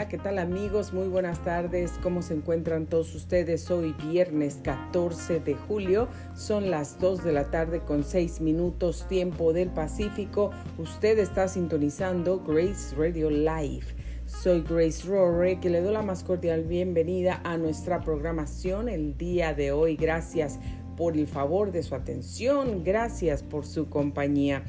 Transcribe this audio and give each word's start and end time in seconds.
Hola, 0.00 0.08
¿qué 0.08 0.16
tal 0.16 0.38
amigos? 0.38 0.94
Muy 0.94 1.08
buenas 1.08 1.44
tardes. 1.44 1.92
¿Cómo 2.02 2.22
se 2.22 2.32
encuentran 2.32 2.86
todos 2.86 3.14
ustedes? 3.14 3.70
Hoy 3.70 3.94
viernes 4.08 4.58
14 4.64 5.40
de 5.40 5.54
julio. 5.54 6.08
Son 6.34 6.70
las 6.70 6.98
2 6.98 7.22
de 7.22 7.32
la 7.32 7.50
tarde 7.50 7.80
con 7.80 8.02
6 8.02 8.40
minutos 8.40 9.06
tiempo 9.08 9.52
del 9.52 9.68
Pacífico. 9.68 10.52
Usted 10.78 11.18
está 11.18 11.48
sintonizando 11.48 12.40
Grace 12.40 12.96
Radio 12.96 13.28
Live. 13.28 13.84
Soy 14.24 14.62
Grace 14.62 15.06
Rory, 15.06 15.56
que 15.60 15.68
le 15.68 15.82
doy 15.82 15.92
la 15.92 16.00
más 16.00 16.24
cordial 16.24 16.64
bienvenida 16.64 17.42
a 17.44 17.58
nuestra 17.58 18.00
programación 18.00 18.88
el 18.88 19.18
día 19.18 19.52
de 19.52 19.72
hoy. 19.72 19.96
Gracias 19.96 20.58
por 20.96 21.14
el 21.14 21.26
favor 21.26 21.72
de 21.72 21.82
su 21.82 21.94
atención. 21.94 22.84
Gracias 22.84 23.42
por 23.42 23.66
su 23.66 23.90
compañía. 23.90 24.64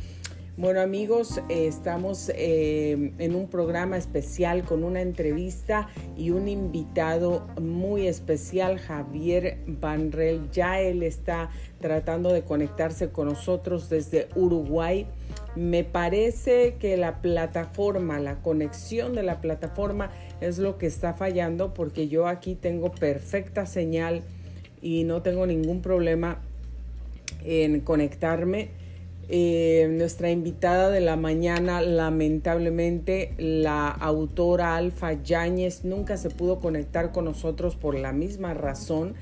Bueno 0.57 0.81
amigos, 0.81 1.37
eh, 1.47 1.65
estamos 1.65 2.29
eh, 2.35 3.13
en 3.19 3.35
un 3.35 3.47
programa 3.47 3.95
especial 3.95 4.65
con 4.65 4.83
una 4.83 5.01
entrevista 5.01 5.87
y 6.17 6.31
un 6.31 6.49
invitado 6.49 7.47
muy 7.61 8.05
especial, 8.05 8.77
Javier 8.77 9.59
Banrel. 9.65 10.51
Ya 10.51 10.81
él 10.81 11.03
está 11.03 11.51
tratando 11.79 12.33
de 12.33 12.41
conectarse 12.41 13.11
con 13.11 13.29
nosotros 13.29 13.89
desde 13.89 14.27
Uruguay. 14.35 15.07
Me 15.55 15.85
parece 15.85 16.75
que 16.81 16.97
la 16.97 17.21
plataforma, 17.21 18.19
la 18.19 18.41
conexión 18.41 19.15
de 19.15 19.23
la 19.23 19.39
plataforma 19.39 20.11
es 20.41 20.57
lo 20.57 20.77
que 20.77 20.87
está 20.87 21.13
fallando 21.13 21.73
porque 21.73 22.09
yo 22.09 22.27
aquí 22.27 22.55
tengo 22.55 22.91
perfecta 22.91 23.65
señal 23.65 24.21
y 24.81 25.05
no 25.05 25.21
tengo 25.21 25.47
ningún 25.47 25.81
problema 25.81 26.41
en 27.45 27.79
conectarme 27.79 28.80
eh, 29.33 29.87
nuestra 29.89 30.29
invitada 30.29 30.89
de 30.89 30.99
la 30.99 31.15
mañana, 31.15 31.81
lamentablemente, 31.81 33.33
la 33.37 33.87
autora 33.87 34.75
Alfa 34.75 35.13
Yáñez 35.13 35.85
nunca 35.85 36.17
se 36.17 36.29
pudo 36.29 36.59
conectar 36.59 37.13
con 37.13 37.23
nosotros 37.23 37.77
por 37.77 37.95
la 37.95 38.11
misma 38.11 38.53
razón, 38.53 39.15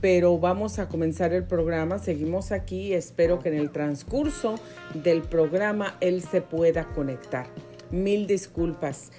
pero 0.00 0.38
vamos 0.38 0.78
a 0.78 0.88
comenzar 0.88 1.32
el 1.32 1.42
programa. 1.42 1.98
Seguimos 1.98 2.52
aquí. 2.52 2.94
Espero 2.94 3.40
que 3.40 3.48
en 3.48 3.56
el 3.56 3.70
transcurso 3.70 4.60
del 4.94 5.22
programa 5.22 5.96
él 6.00 6.22
se 6.22 6.40
pueda 6.40 6.84
conectar. 6.94 7.48
Mil 7.90 8.28
disculpas. 8.28 9.10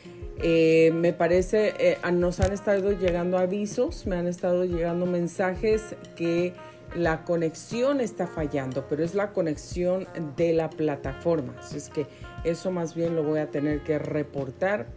Eh, 0.42 0.92
me 0.96 1.12
parece, 1.12 1.74
eh, 1.80 1.98
nos 2.14 2.40
han 2.40 2.54
estado 2.54 2.94
llegando 2.94 3.38
avisos, 3.38 4.08
me 4.08 4.16
han 4.16 4.28
estado 4.28 4.64
llegando 4.64 5.06
mensajes 5.06 5.98
que 6.16 6.54
la 6.96 7.24
conexión 7.24 8.02
está 8.02 8.28
fallando, 8.28 8.86
pero 8.90 9.04
es 9.04 9.16
la 9.16 9.32
conexión 9.32 10.08
de 10.36 10.54
la 10.54 10.70
plataforma. 10.70 11.54
Así 11.60 11.78
es 11.78 11.90
que 11.90 12.08
eso 12.44 12.72
más 12.72 12.96
bien 12.96 13.16
lo 13.16 13.24
voy 13.24 13.40
a 13.40 13.52
tener 13.52 13.84
que 13.84 14.00
reportar 14.00 14.88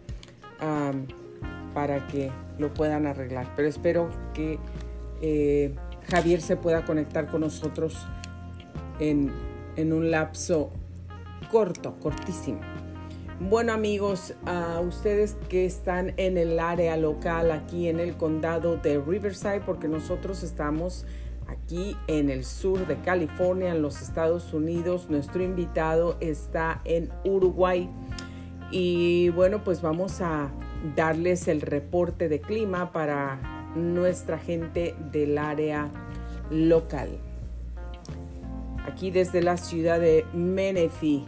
para 1.73 2.07
que 2.07 2.31
lo 2.57 2.73
puedan 2.73 3.05
arreglar. 3.05 3.51
Pero 3.55 3.67
espero 3.67 4.09
que 4.33 4.59
eh, 5.21 5.75
Javier 6.09 6.41
se 6.41 6.55
pueda 6.55 6.85
conectar 6.85 7.27
con 7.27 7.41
nosotros 7.41 7.97
en, 8.99 9.31
en 9.75 9.93
un 9.93 10.09
lapso 10.09 10.71
corto, 11.51 11.95
cortísimo. 11.99 12.59
Bueno 13.39 13.73
amigos, 13.73 14.35
a 14.45 14.79
ustedes 14.79 15.35
que 15.49 15.65
están 15.65 16.13
en 16.17 16.37
el 16.37 16.59
área 16.59 16.95
local 16.95 17.51
aquí 17.51 17.89
en 17.89 17.99
el 17.99 18.15
condado 18.15 18.77
de 18.77 18.99
Riverside, 18.99 19.61
porque 19.65 19.87
nosotros 19.87 20.43
estamos 20.43 21.05
aquí 21.53 21.95
en 22.07 22.29
el 22.29 22.43
sur 22.43 22.85
de 22.87 22.97
California, 22.97 23.71
en 23.71 23.81
los 23.81 24.01
Estados 24.01 24.53
Unidos. 24.53 25.09
Nuestro 25.09 25.43
invitado 25.43 26.17
está 26.19 26.81
en 26.85 27.09
Uruguay. 27.23 27.89
Y 28.71 29.29
bueno, 29.29 29.63
pues 29.63 29.81
vamos 29.81 30.21
a 30.21 30.51
darles 30.95 31.47
el 31.47 31.61
reporte 31.61 32.27
de 32.27 32.41
clima 32.41 32.91
para 32.91 33.71
nuestra 33.75 34.37
gente 34.37 34.95
del 35.11 35.37
área 35.37 35.89
local. 36.49 37.09
Aquí 38.85 39.11
desde 39.11 39.41
la 39.41 39.57
ciudad 39.57 39.99
de 39.99 40.25
Menifee. 40.33 41.25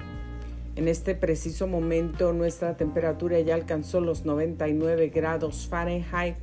En 0.76 0.90
este 0.90 1.16
preciso 1.16 1.68
momento 1.68 2.34
nuestra 2.34 2.76
temperatura 2.76 3.40
ya 3.40 3.56
alcanzó 3.56 4.02
los 4.02 4.26
99 4.26 5.08
grados 5.08 5.68
Fahrenheit 5.70 6.36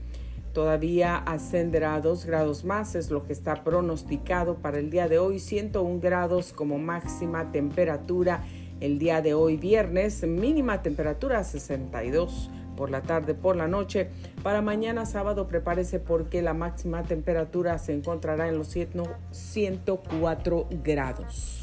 Todavía 0.52 1.16
ascenderá 1.16 1.94
a 1.94 2.00
2 2.00 2.26
grados 2.26 2.64
más, 2.64 2.94
es 2.94 3.10
lo 3.10 3.24
que 3.24 3.32
está 3.32 3.64
pronosticado 3.64 4.56
para 4.56 4.78
el 4.78 4.90
día 4.90 5.08
de 5.08 5.18
hoy, 5.18 5.38
101 5.38 6.00
grados 6.00 6.52
como 6.52 6.78
máxima 6.78 7.50
temperatura 7.52 8.44
el 8.80 8.98
día 8.98 9.22
de 9.22 9.32
hoy 9.32 9.56
viernes, 9.56 10.26
mínima 10.26 10.82
temperatura 10.82 11.44
62 11.44 12.50
por 12.76 12.90
la 12.90 13.02
tarde, 13.02 13.34
por 13.34 13.56
la 13.56 13.68
noche. 13.68 14.08
Para 14.42 14.60
mañana 14.60 15.06
sábado 15.06 15.46
prepárese 15.46 16.00
porque 16.00 16.42
la 16.42 16.52
máxima 16.52 17.04
temperatura 17.04 17.78
se 17.78 17.94
encontrará 17.94 18.48
en 18.48 18.58
los 18.58 18.68
104 18.68 20.66
grados 20.82 21.61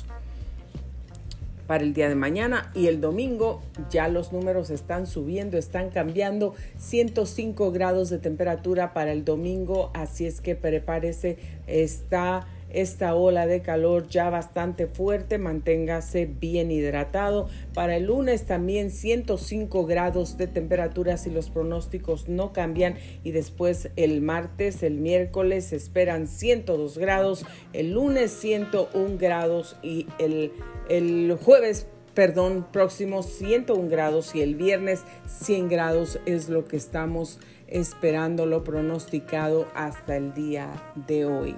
para 1.70 1.84
el 1.84 1.94
día 1.94 2.10
de 2.10 2.16
mañana 2.16 2.72
y 2.74 2.88
el 2.88 3.00
domingo 3.00 3.62
ya 3.92 4.08
los 4.08 4.34
números 4.34 4.72
están 4.72 5.06
subiendo, 5.06 5.56
están 5.56 5.92
cambiando. 5.92 6.56
105 6.80 7.72
grados 7.72 8.10
de 8.10 8.18
temperatura 8.18 8.92
para 8.92 9.12
el 9.12 9.24
domingo, 9.24 9.92
así 9.94 10.26
es 10.26 10.42
que 10.42 10.56
prepárese, 10.56 11.38
está 11.68 12.48
esta 12.70 13.16
ola 13.16 13.48
de 13.48 13.62
calor 13.62 14.08
ya 14.08 14.30
bastante 14.30 14.88
fuerte, 14.88 15.38
manténgase 15.38 16.26
bien 16.26 16.72
hidratado. 16.72 17.48
Para 17.74 17.98
el 17.98 18.06
lunes 18.06 18.46
también 18.46 18.92
105 18.92 19.86
grados 19.86 20.38
de 20.38 20.48
temperatura 20.48 21.18
si 21.18 21.30
los 21.30 21.50
pronósticos 21.50 22.30
no 22.30 22.54
cambian 22.54 22.96
y 23.24 23.32
después 23.32 23.90
el 23.96 24.22
martes, 24.22 24.84
el 24.84 24.96
miércoles 24.96 25.74
esperan 25.74 26.28
102 26.28 26.98
grados, 26.98 27.46
el 27.74 27.94
lunes 27.94 28.32
101 28.32 29.18
grados 29.18 29.76
y 29.82 30.08
el, 30.20 30.52
el 30.90 31.38
jueves 31.44 31.88
perdón, 32.14 32.68
próximo 32.72 33.24
101 33.24 33.90
grados 33.90 34.36
y 34.36 34.42
el 34.42 34.56
viernes 34.56 35.04
100 35.28 35.70
grados 35.70 36.20
es 36.26 36.50
lo 36.50 36.66
que 36.66 36.78
estamos 36.78 37.40
esperando, 37.68 38.46
lo 38.46 38.64
pronosticado 38.64 39.68
hasta 39.74 40.18
el 40.18 40.34
día 40.34 40.70
de 41.08 41.26
hoy. 41.26 41.56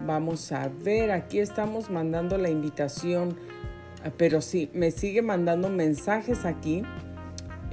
Vamos 0.00 0.52
a 0.52 0.68
ver, 0.68 1.10
aquí 1.10 1.40
estamos 1.40 1.90
mandando 1.90 2.38
la 2.38 2.48
invitación, 2.48 3.36
pero 4.16 4.40
sí, 4.40 4.70
me 4.72 4.92
sigue 4.92 5.22
mandando 5.22 5.68
mensajes 5.68 6.44
aquí. 6.44 6.84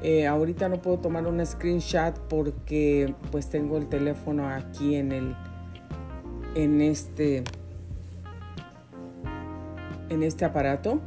Eh, 0.02 0.26
ahorita 0.26 0.68
no 0.68 0.82
puedo 0.82 1.00
tomar 1.00 1.28
un 1.28 1.44
screenshot 1.46 2.18
porque 2.28 3.14
pues 3.32 3.50
tengo 3.50 3.78
el 3.78 3.88
teléfono 3.88 4.50
aquí 4.50 4.96
en 4.96 5.12
el 5.12 5.36
en 6.56 6.82
este 6.82 7.44
en 10.10 10.24
este 10.24 10.46
aparato. 10.46 11.02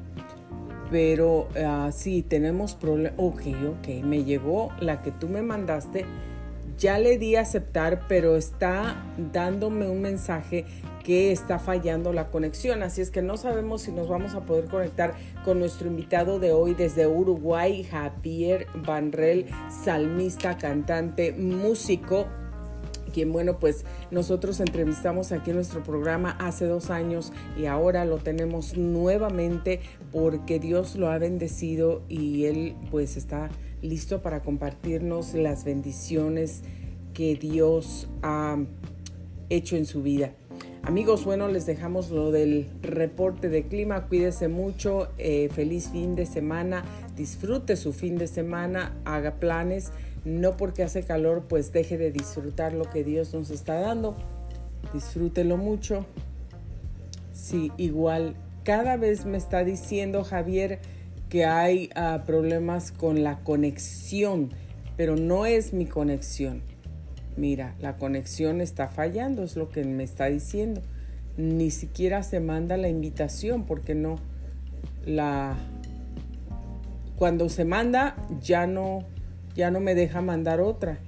Pero 0.91 1.49
uh, 1.49 1.93
sí 1.93 2.23
tenemos 2.23 2.75
problemas 2.75 3.13
ok 3.19 3.43
ok 3.71 4.05
me 4.05 4.25
llegó 4.25 4.71
la 4.81 5.03
que 5.03 5.11
tú 5.11 5.29
me 5.29 5.43
mandaste. 5.43 6.07
Ya 6.79 6.99
le 6.99 7.19
di 7.19 7.35
aceptar 7.35 8.07
pero 8.09 8.37
está 8.37 9.05
dándome 9.33 9.89
un 9.89 10.01
mensaje 10.01 10.65
que 11.09 11.33
está 11.33 11.59
fallando 11.59 12.13
la 12.13 12.29
conexión. 12.29 12.83
Así 12.83 13.01
es 13.01 13.11
que 13.11 13.23
no 13.23 13.39
sabemos 13.39 13.81
si 13.81 13.93
nos 13.93 14.09
vamos 14.09 14.35
a 14.35 14.43
poder 14.43 14.67
conectar 14.67 15.15
con 15.43 15.59
nuestro 15.59 15.89
invitado 15.89 16.39
de 16.39 16.53
hoy 16.53 16.75
desde 16.75 17.07
Uruguay, 17.07 17.83
Javier 17.83 18.67
Banrel, 18.75 19.47
salmista, 19.71 20.59
cantante, 20.59 21.33
músico 21.33 22.27
quien 23.15 23.33
bueno 23.33 23.59
pues 23.59 23.87
nosotros 24.11 24.61
entrevistamos 24.61 25.33
aquí 25.33 25.49
en 25.49 25.57
nuestro 25.57 25.83
programa 25.83 26.37
hace 26.41 26.67
dos 26.67 26.91
años 26.91 27.33
y 27.57 27.65
ahora 27.65 28.05
lo 28.05 28.19
tenemos 28.19 28.77
nuevamente 28.77 29.81
porque 30.13 30.59
Dios 30.59 30.95
lo 30.95 31.09
ha 31.09 31.17
bendecido 31.17 32.03
y 32.11 32.45
él 32.45 32.77
pues 32.91 33.17
está 33.17 33.49
listo 33.81 34.21
para 34.21 34.43
compartirnos 34.43 35.33
las 35.33 35.65
bendiciones 35.65 36.65
que 37.15 37.35
Dios 37.35 38.11
ha 38.23 38.59
hecho 39.49 39.77
en 39.77 39.87
su 39.87 40.03
vida. 40.03 40.35
Amigos, 40.89 41.27
bueno, 41.27 41.49
les 41.49 41.67
dejamos 41.67 42.09
lo 42.09 42.31
del 42.31 42.67
reporte 42.81 43.51
de 43.51 43.65
clima. 43.65 44.07
Cuídese 44.07 44.49
mucho. 44.49 45.09
Eh, 45.19 45.51
feliz 45.53 45.91
fin 45.91 46.17
de 46.17 46.25
semana. 46.25 46.83
Disfrute 47.15 47.77
su 47.77 47.93
fin 47.93 48.17
de 48.17 48.27
semana. 48.27 48.97
Haga 49.05 49.33
planes. 49.33 49.93
No 50.25 50.57
porque 50.57 50.83
hace 50.83 51.03
calor, 51.03 51.45
pues 51.47 51.75
deje 51.75 51.99
de 51.99 52.11
disfrutar 52.11 52.73
lo 52.73 52.89
que 52.89 53.05
Dios 53.05 53.35
nos 53.35 53.51
está 53.51 53.75
dando. 53.75 54.17
Disfrútelo 54.95 55.59
mucho. 55.59 56.07
Sí, 57.35 57.71
igual 57.77 58.35
cada 58.65 58.97
vez 58.97 59.27
me 59.27 59.37
está 59.37 59.65
diciendo 59.65 60.25
Javier 60.25 60.79
que 61.29 61.45
hay 61.45 61.91
ah, 61.97 62.23
problemas 62.25 62.93
con 62.93 63.23
la 63.23 63.41
conexión, 63.41 64.55
pero 64.97 65.17
no 65.17 65.45
es 65.45 65.75
mi 65.75 65.85
conexión 65.85 66.63
mira, 67.39 67.75
la 67.81 67.97
conexión 67.97 68.61
está 68.61 68.89
fallando, 68.89 69.43
es 69.43 69.57
lo 69.57 69.71
que 69.71 69.85
me 69.85 70.05
está 70.05 70.27
diciendo. 70.27 70.83
Ni 71.37 71.71
siquiera 71.71 72.23
se 72.23 72.41
manda 72.41 72.77
la 72.77 72.89
invitación 72.89 73.65
porque 73.65 73.95
no 73.95 74.17
la... 75.07 75.57
Cuando 77.17 77.49
se 77.49 77.65
manda 77.65 78.17
ya 78.41 78.67
no, 78.67 79.05
ya 79.55 79.71
no 79.71 79.81
me 79.81 79.95
deja 79.95 80.21
mandar 80.21 80.61
otra. 80.61 80.99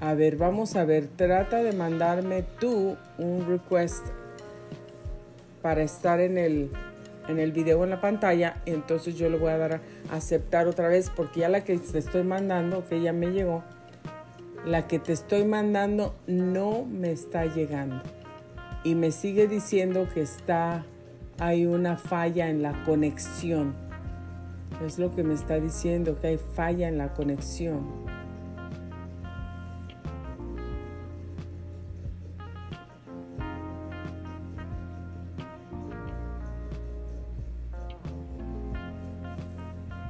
A 0.00 0.14
ver, 0.14 0.36
vamos 0.36 0.76
a 0.76 0.84
ver, 0.84 1.08
trata 1.08 1.62
de 1.62 1.72
mandarme 1.72 2.44
tú 2.60 2.96
un 3.18 3.46
request 3.46 4.04
para 5.62 5.82
estar 5.82 6.20
en 6.20 6.38
el, 6.38 6.70
en 7.28 7.38
el 7.38 7.52
video 7.52 7.82
en 7.84 7.90
la 7.90 8.00
pantalla. 8.00 8.62
Entonces 8.66 9.16
yo 9.16 9.28
le 9.28 9.38
voy 9.38 9.50
a 9.50 9.58
dar 9.58 9.74
a 9.74 9.80
aceptar 10.10 10.66
otra 10.66 10.88
vez 10.88 11.10
porque 11.10 11.40
ya 11.40 11.48
la 11.48 11.64
que 11.64 11.78
te 11.78 11.98
estoy 11.98 12.24
mandando, 12.24 12.86
que 12.86 13.00
ya 13.00 13.12
me 13.12 13.28
llegó, 13.28 13.64
la 14.66 14.88
que 14.88 14.98
te 14.98 15.12
estoy 15.12 15.44
mandando 15.44 16.16
no 16.26 16.84
me 16.84 17.12
está 17.12 17.46
llegando. 17.46 18.02
Y 18.82 18.96
me 18.96 19.12
sigue 19.12 19.46
diciendo 19.46 20.08
que 20.12 20.22
está, 20.22 20.84
hay 21.38 21.66
una 21.66 21.96
falla 21.96 22.50
en 22.50 22.62
la 22.62 22.84
conexión. 22.84 23.76
Es 24.84 24.98
lo 24.98 25.14
que 25.14 25.22
me 25.22 25.34
está 25.34 25.60
diciendo, 25.60 26.18
que 26.20 26.26
hay 26.26 26.38
falla 26.38 26.88
en 26.88 26.98
la 26.98 27.14
conexión. 27.14 27.86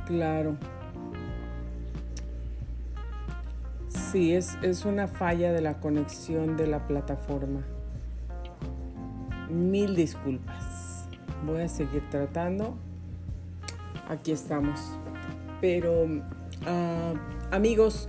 Claro. 0.06 0.56
Sí, 4.16 4.32
es, 4.32 4.56
es 4.62 4.86
una 4.86 5.08
falla 5.08 5.52
de 5.52 5.60
la 5.60 5.78
conexión 5.78 6.56
de 6.56 6.66
la 6.66 6.86
plataforma. 6.86 7.66
Mil 9.50 9.94
disculpas. 9.94 11.04
Voy 11.44 11.60
a 11.60 11.68
seguir 11.68 12.02
tratando. 12.08 12.78
Aquí 14.08 14.32
estamos. 14.32 14.80
Pero, 15.60 16.06
ah, 16.64 17.12
amigos, 17.50 18.08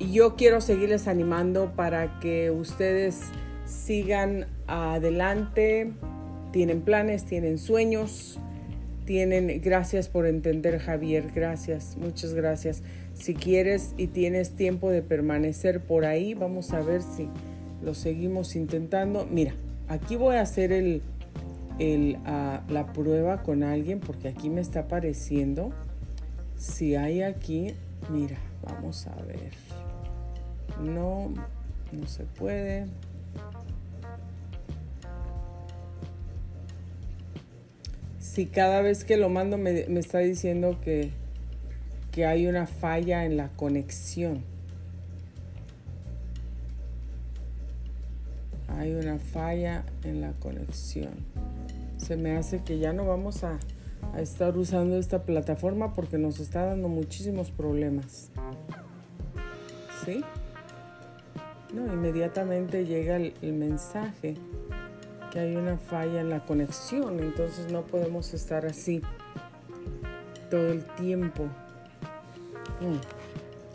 yo 0.00 0.34
quiero 0.34 0.60
seguirles 0.60 1.06
animando 1.06 1.70
para 1.76 2.18
que 2.18 2.50
ustedes 2.50 3.30
sigan 3.66 4.48
adelante. 4.66 5.92
Tienen 6.50 6.82
planes, 6.82 7.26
tienen 7.26 7.58
sueños 7.58 8.40
tienen, 9.10 9.60
gracias 9.60 10.08
por 10.08 10.24
entender 10.24 10.78
Javier, 10.78 11.32
gracias, 11.34 11.96
muchas 11.96 12.32
gracias. 12.32 12.84
Si 13.20 13.34
quieres 13.34 13.92
y 13.98 14.06
tienes 14.06 14.52
tiempo 14.52 14.88
de 14.90 15.02
permanecer 15.02 15.80
por 15.80 16.06
ahí, 16.06 16.32
vamos 16.32 16.72
a 16.72 16.80
ver 16.80 17.02
si 17.02 17.28
lo 17.84 17.92
seguimos 17.94 18.56
intentando. 18.56 19.26
Mira, 19.30 19.52
aquí 19.88 20.16
voy 20.16 20.36
a 20.36 20.40
hacer 20.40 20.72
el, 20.72 21.02
el, 21.78 22.16
ah, 22.24 22.62
la 22.70 22.94
prueba 22.94 23.42
con 23.42 23.62
alguien 23.62 24.00
porque 24.00 24.28
aquí 24.28 24.48
me 24.48 24.62
está 24.62 24.80
apareciendo. 24.80 25.70
Si 26.56 26.96
hay 26.96 27.20
aquí, 27.20 27.74
mira, 28.10 28.38
vamos 28.62 29.06
a 29.06 29.14
ver. 29.22 29.52
No, 30.82 31.30
no 31.92 32.06
se 32.06 32.24
puede. 32.24 32.86
si 38.30 38.46
cada 38.46 38.80
vez 38.80 39.04
que 39.04 39.16
lo 39.16 39.28
mando 39.28 39.58
me, 39.58 39.80
está 39.98 40.18
diciendo 40.18 40.78
que, 40.82 41.10
que 42.12 42.26
hay 42.26 42.46
una 42.46 42.66
falla 42.66 43.24
en 43.24 43.36
la 43.36 43.48
conexión. 43.48 44.42
Hay 48.68 48.92
una 48.94 49.18
falla 49.18 49.84
en 50.04 50.20
la 50.20 50.32
conexión. 50.32 51.10
Se 51.98 52.16
me 52.16 52.36
hace 52.36 52.62
que 52.62 52.78
ya 52.78 52.92
no 52.92 53.04
vamos 53.06 53.44
a, 53.44 53.58
estar 54.16 54.56
usando 54.56 54.96
esta 54.96 55.22
plataforma 55.22 55.92
porque 55.92 56.16
nos 56.18 56.40
está 56.40 56.64
dando 56.64 56.88
muchísimos 56.88 57.50
problemas. 57.50 58.30
¿Sí? 60.04 60.24
No, 61.74 61.86
inmediatamente 61.92 62.86
llega 62.86 63.16
el 63.16 63.52
mensaje 63.52 64.36
que 65.30 65.38
hay 65.38 65.56
una 65.56 65.78
falla 65.78 66.20
en 66.20 66.28
la 66.28 66.44
conexión, 66.44 67.20
entonces 67.20 67.70
no 67.70 67.82
podemos 67.82 68.34
estar 68.34 68.66
así 68.66 69.00
todo 70.50 70.72
el 70.72 70.84
tiempo. 70.96 71.48
Mm. 72.80 73.00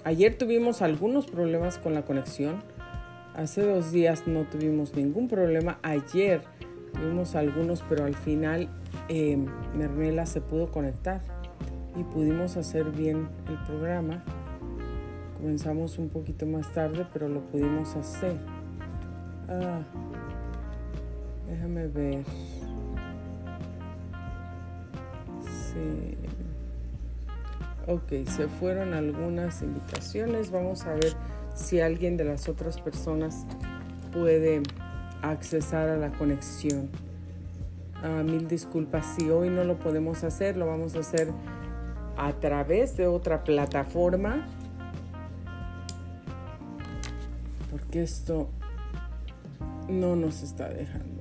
Ayer 0.03 0.37
tuvimos 0.37 0.81
algunos 0.81 1.25
problemas 1.25 1.77
con 1.77 1.93
la 1.93 2.03
conexión. 2.03 2.61
Hace 3.35 3.65
dos 3.65 3.91
días 3.91 4.27
no 4.27 4.43
tuvimos 4.43 4.95
ningún 4.95 5.27
problema. 5.27 5.79
Ayer 5.81 6.41
tuvimos 6.93 7.35
algunos, 7.35 7.83
pero 7.89 8.05
al 8.05 8.15
final 8.15 8.69
eh, 9.09 9.37
Mernela 9.75 10.25
se 10.25 10.41
pudo 10.41 10.71
conectar 10.71 11.21
y 11.97 12.03
pudimos 12.03 12.57
hacer 12.57 12.91
bien 12.91 13.27
el 13.49 13.57
programa. 13.65 14.23
Comenzamos 15.37 15.97
un 15.97 16.09
poquito 16.09 16.45
más 16.45 16.71
tarde, 16.73 17.05
pero 17.11 17.27
lo 17.27 17.41
pudimos 17.41 17.95
hacer. 17.95 18.37
Ah. 19.47 19.81
Déjame 21.47 21.87
ver. 21.87 22.23
Sí. 25.41 26.17
Ok, 27.87 28.27
se 28.27 28.47
fueron 28.47 28.95
algunas 28.95 29.61
invitaciones. 29.61 30.49
Vamos 30.49 30.85
a 30.85 30.93
ver 30.93 31.13
si 31.53 31.81
alguien 31.81 32.17
de 32.17 32.25
las 32.25 32.49
otras 32.49 32.81
personas 32.81 33.45
puede 34.11 34.63
accesar 35.21 35.89
a 35.89 35.97
la 35.97 36.11
conexión. 36.11 36.89
Ah, 38.03 38.23
mil 38.23 38.47
disculpas, 38.47 39.05
si 39.15 39.29
hoy 39.29 39.49
no 39.49 39.63
lo 39.63 39.77
podemos 39.77 40.23
hacer, 40.23 40.57
lo 40.57 40.65
vamos 40.65 40.95
a 40.95 40.99
hacer 40.99 41.31
a 42.17 42.33
través 42.33 42.97
de 42.97 43.05
otra 43.05 43.43
plataforma. 43.43 44.47
Porque 47.69 48.01
esto 48.01 48.49
no 49.87 50.15
nos 50.15 50.41
está 50.41 50.69
dejando. 50.69 51.14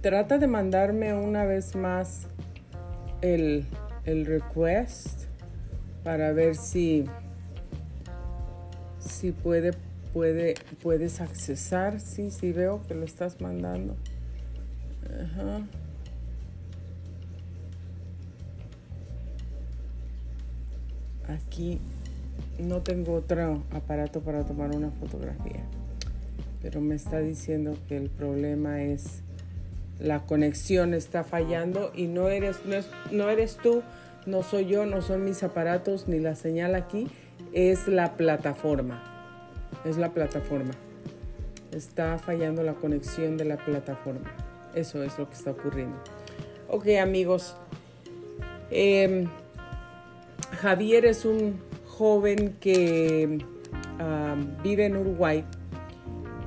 Trata 0.00 0.38
de 0.38 0.46
mandarme 0.46 1.14
una 1.14 1.44
vez 1.44 1.76
más 1.76 2.26
el, 3.20 3.66
request 4.04 5.24
para 6.02 6.32
ver 6.32 6.56
si, 6.56 7.04
si 8.98 9.32
puede, 9.32 9.72
puede, 10.12 10.54
puedes 10.82 11.20
accesar. 11.20 12.00
Sí, 12.00 12.30
sí 12.30 12.52
veo 12.52 12.82
que 12.88 12.94
lo 12.94 13.04
estás 13.04 13.40
mandando. 13.40 13.94
Aquí 21.28 21.78
no 22.58 22.80
tengo 22.80 23.14
otro 23.14 23.62
aparato 23.70 24.20
para 24.20 24.44
tomar 24.44 24.74
una 24.74 24.90
fotografía, 24.90 25.62
pero 26.62 26.80
me 26.80 26.94
está 26.94 27.20
diciendo 27.20 27.76
que 27.86 27.96
el 27.96 28.08
problema 28.08 28.82
es 28.82 29.22
la 30.00 30.20
conexión 30.20 30.94
está 30.94 31.24
fallando 31.24 31.92
y 31.94 32.06
no 32.06 32.28
eres, 32.28 32.60
no, 33.10 33.28
eres 33.28 33.58
tú, 33.62 33.82
no 34.26 34.42
soy 34.42 34.66
yo, 34.66 34.86
no 34.86 35.02
son 35.02 35.24
mis 35.24 35.42
aparatos 35.42 36.08
ni 36.08 36.18
la 36.18 36.34
señal 36.34 36.74
aquí, 36.74 37.08
es 37.52 37.86
la 37.86 38.14
plataforma. 38.16 39.04
Es 39.84 39.98
la 39.98 40.10
plataforma. 40.10 40.72
Está 41.70 42.18
fallando 42.18 42.62
la 42.62 42.74
conexión 42.74 43.36
de 43.36 43.44
la 43.44 43.56
plataforma. 43.56 44.30
Eso 44.74 45.02
es 45.02 45.18
lo 45.18 45.28
que 45.28 45.34
está 45.34 45.50
ocurriendo. 45.50 45.96
Ok 46.68 46.88
amigos, 47.00 47.56
em, 48.70 49.28
Javier 50.60 51.04
es 51.04 51.24
un 51.24 51.60
joven 51.86 52.56
que 52.60 53.38
ah, 53.98 54.36
vive 54.62 54.86
en 54.86 54.96
Uruguay. 54.96 55.44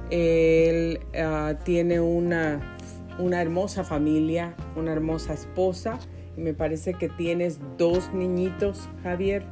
Él 0.09 0.99
ah, 1.15 1.55
tiene 1.63 1.99
una 1.99 2.72
una 3.19 3.41
hermosa 3.41 3.83
familia, 3.83 4.55
una 4.75 4.91
hermosa 4.91 5.33
esposa. 5.33 5.99
Y 6.37 6.41
me 6.41 6.53
parece 6.53 6.93
que 6.93 7.09
tienes 7.09 7.59
dos 7.77 8.11
niñitos, 8.13 8.89
Javier. 9.03 9.43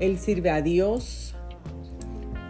Él 0.00 0.18
sirve 0.18 0.50
a 0.50 0.62
Dios, 0.62 1.34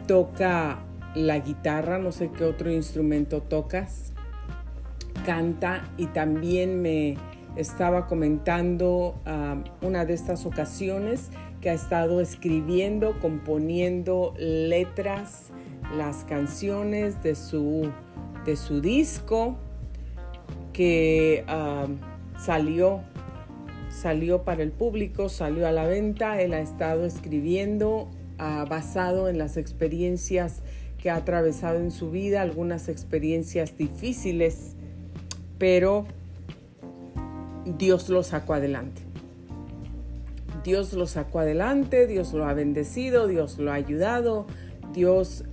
toca 0.07 0.79
la 1.15 1.39
guitarra, 1.39 1.99
no 1.99 2.13
sé 2.13 2.31
qué 2.31 2.45
otro 2.45 2.71
instrumento 2.71 3.43
tocas, 3.43 4.13
canta 5.27 5.85
y 5.97 6.07
también 6.07 6.81
me 6.81 7.17
estaba 7.57 8.07
comentando 8.07 9.21
um, 9.27 9.65
una 9.83 10.05
de 10.05 10.15
estas 10.15 10.47
ocasiones 10.47 11.31
que 11.61 11.71
ha 11.71 11.75
estado 11.75 12.21
escribiendo, 12.21 13.19
componiendo 13.21 14.35
letras, 14.39 15.51
las 15.97 16.25
canciones 16.25 17.23
de 17.23 17.35
su 17.35 17.91
de 18.45 18.57
su 18.57 18.81
disco 18.81 19.57
que 20.73 21.45
um, 21.49 21.97
salió 22.39 23.03
salió 23.91 24.45
para 24.45 24.63
el 24.63 24.71
público, 24.73 25.29
salió 25.29 25.67
a 25.67 25.73
la 25.73 25.85
venta, 25.85 26.41
él 26.41 26.55
ha 26.55 26.61
estado 26.61 27.05
escribiendo 27.05 28.09
ah, 28.39 28.65
basado 28.69 29.29
en 29.29 29.37
las 29.37 29.57
experiencias 29.57 30.63
que 30.99 31.11
ha 31.11 31.17
atravesado 31.17 31.79
en 31.79 31.91
su 31.91 32.11
vida, 32.11 32.43
algunas 32.43 32.89
experiencias 32.89 33.77
difíciles, 33.77 34.75
pero 35.59 36.07
Dios 37.79 38.09
lo 38.09 38.23
sacó 38.23 38.55
adelante. 38.55 39.03
Dios 40.65 40.93
lo 40.93 41.07
sacó 41.07 41.41
adelante, 41.41 42.07
Dios 42.07 42.33
lo 42.35 42.45
ha 42.47 42.53
bendecido, 42.53 43.27
Dios 43.27 43.59
lo 43.59 43.73
ha 43.73 43.75
ayudado, 43.75 44.47
Dios 44.93 45.45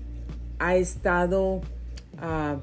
ha 0.59 0.75
estado 0.75 1.61
ah, 2.17 2.57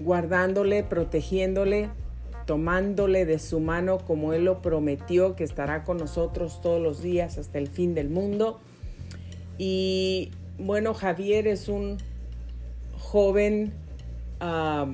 guardándole, 0.00 0.82
protegiéndole, 0.82 1.90
tomándole 2.46 3.26
de 3.26 3.38
su 3.38 3.60
mano 3.60 3.98
como 3.98 4.32
Él 4.32 4.44
lo 4.44 4.60
prometió, 4.62 5.36
que 5.36 5.44
estará 5.44 5.84
con 5.84 5.98
nosotros 5.98 6.60
todos 6.60 6.82
los 6.82 7.02
días 7.02 7.38
hasta 7.38 7.58
el 7.58 7.68
fin 7.68 7.94
del 7.94 8.10
mundo. 8.10 8.60
Y 9.58 10.30
bueno, 10.58 10.94
Javier 10.94 11.46
es 11.46 11.68
un 11.68 11.98
joven 12.98 13.72
ah, 14.40 14.90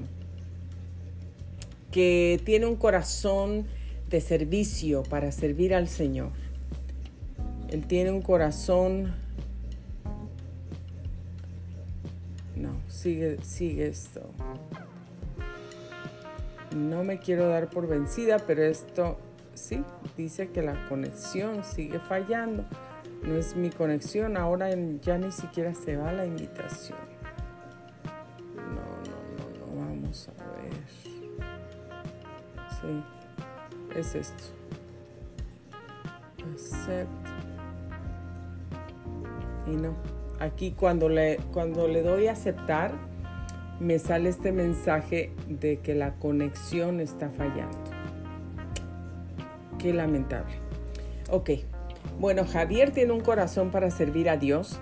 que 1.91 2.41
tiene 2.45 2.67
un 2.67 2.77
corazón 2.77 3.67
de 4.11 4.21
servicio 4.21 5.03
para 5.05 5.33
servir 5.33 5.75
al 5.75 5.89
Señor. 5.89 6.31
Él 7.69 7.87
tiene 7.87 8.11
un 8.11 8.23
corazón... 8.23 9.15
No, 12.55 12.71
sigue, 12.89 13.39
sigue 13.43 13.89
esto. 13.89 14.31
No 16.77 17.05
me 17.05 17.19
quiero 17.19 17.49
dar 17.49 17.69
por 17.69 17.89
vencida, 17.89 18.39
pero 18.39 18.63
esto 18.63 19.17
sí, 19.55 19.83
dice 20.17 20.51
que 20.51 20.63
la 20.63 20.89
conexión 20.89 21.65
sigue 21.65 21.99
fallando. 21.99 22.65
No 23.23 23.35
es 23.37 23.57
mi 23.57 23.71
conexión, 23.71 24.37
ahora 24.37 24.69
ya 25.01 25.19
ni 25.19 25.33
siquiera 25.33 25.75
se 25.75 25.97
va 25.97 26.13
la 26.13 26.27
invitación. 26.27 26.99
No, 28.55 28.85
no, 29.11 29.75
no, 29.75 29.75
no, 29.75 29.87
vamos 29.87 30.29
a 30.29 30.33
ver. 30.61 30.73
Sí 32.81 33.03
es 33.99 34.15
esto. 34.15 34.45
Accept. 36.53 37.11
Y 39.67 39.77
no. 39.77 39.95
Aquí 40.39 40.73
cuando 40.73 41.09
le, 41.09 41.39
cuando 41.53 41.89
le 41.89 42.03
doy 42.03 42.29
aceptar, 42.29 42.93
me 43.81 43.99
sale 43.99 44.29
este 44.29 44.53
mensaje 44.53 45.33
de 45.49 45.79
que 45.79 45.95
la 45.95 46.15
conexión 46.15 47.01
está 47.01 47.31
fallando. 47.31 47.79
Qué 49.79 49.93
lamentable. 49.93 50.55
Ok. 51.31 51.51
Bueno, 52.19 52.47
Javier 52.47 52.93
tiene 52.93 53.13
un 53.13 53.21
corazón 53.21 53.71
para 53.71 53.91
servir 53.91 54.31
a 54.31 54.37
Dios. 54.37 54.79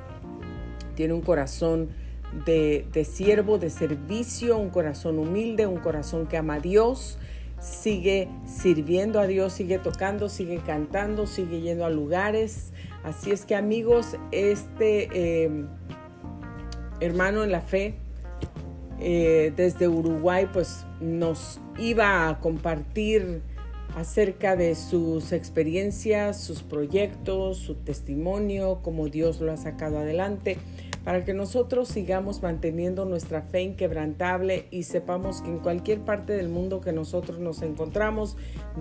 Tiene 0.94 1.14
un 1.14 1.22
corazón 1.22 1.88
de, 2.46 2.86
de 2.92 3.04
siervo, 3.04 3.58
de 3.58 3.70
servicio, 3.70 4.56
un 4.56 4.70
corazón 4.70 5.18
humilde, 5.18 5.66
un 5.66 5.78
corazón 5.78 6.26
que 6.26 6.36
ama 6.36 6.54
a 6.54 6.60
Dios 6.60 7.18
sigue 7.64 8.28
sirviendo 8.46 9.18
a 9.18 9.26
Dios, 9.26 9.54
sigue 9.54 9.78
tocando, 9.78 10.28
sigue 10.28 10.58
cantando, 10.58 11.26
sigue 11.26 11.60
yendo 11.60 11.84
a 11.84 11.90
lugares. 11.90 12.72
Así 13.02 13.30
es 13.30 13.46
que 13.46 13.54
amigos, 13.54 14.16
este 14.32 15.08
eh, 15.12 15.64
hermano 17.00 17.42
en 17.42 17.50
la 17.50 17.60
fe 17.60 17.96
eh, 19.00 19.52
desde 19.56 19.88
Uruguay 19.88 20.48
pues 20.52 20.86
nos 21.00 21.60
iba 21.78 22.28
a 22.28 22.40
compartir 22.40 23.42
acerca 23.96 24.56
de 24.56 24.74
sus 24.74 25.32
experiencias, 25.32 26.40
sus 26.40 26.62
proyectos, 26.62 27.58
su 27.58 27.76
testimonio, 27.76 28.80
cómo 28.82 29.08
Dios 29.08 29.40
lo 29.40 29.52
ha 29.52 29.56
sacado 29.56 29.98
adelante 29.98 30.58
para 31.04 31.24
que 31.24 31.34
nosotros 31.34 31.88
sigamos 31.88 32.42
manteniendo 32.42 33.04
nuestra 33.04 33.42
fe 33.42 33.60
inquebrantable 33.62 34.66
y 34.70 34.84
sepamos 34.84 35.42
que 35.42 35.50
en 35.50 35.58
cualquier 35.58 36.00
parte 36.00 36.32
del 36.32 36.48
mundo 36.48 36.80
que 36.80 36.92
nosotros 36.92 37.38
nos 37.38 37.60
encontramos, 37.60 38.38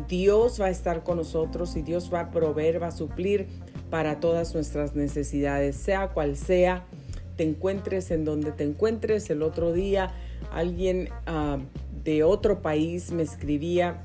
Dios 0.08 0.60
va 0.60 0.67
a 0.67 0.70
estar 0.70 1.03
con 1.03 1.17
nosotros 1.17 1.75
y 1.75 1.82
Dios 1.82 2.10
va 2.12 2.22
a 2.22 2.32
proveer, 2.32 2.82
va 2.82 2.88
a 2.88 2.91
suplir 2.91 3.48
para 3.89 4.22
todas 4.22 4.55
nuestras 4.55 4.96
necesidades, 4.96 5.75
sea 5.75 6.08
cual 6.10 6.38
sea, 6.38 6.86
te 7.35 7.43
encuentres 7.43 8.11
en 8.11 8.25
donde 8.25 8.51
te 8.51 8.63
encuentres. 8.63 9.29
El 9.29 9.43
otro 9.43 9.73
día 9.73 10.11
alguien 10.51 11.09
ah, 11.25 11.57
de 12.03 12.23
otro 12.23 12.61
país 12.61 13.11
me 13.11 13.23
escribía 13.23 14.01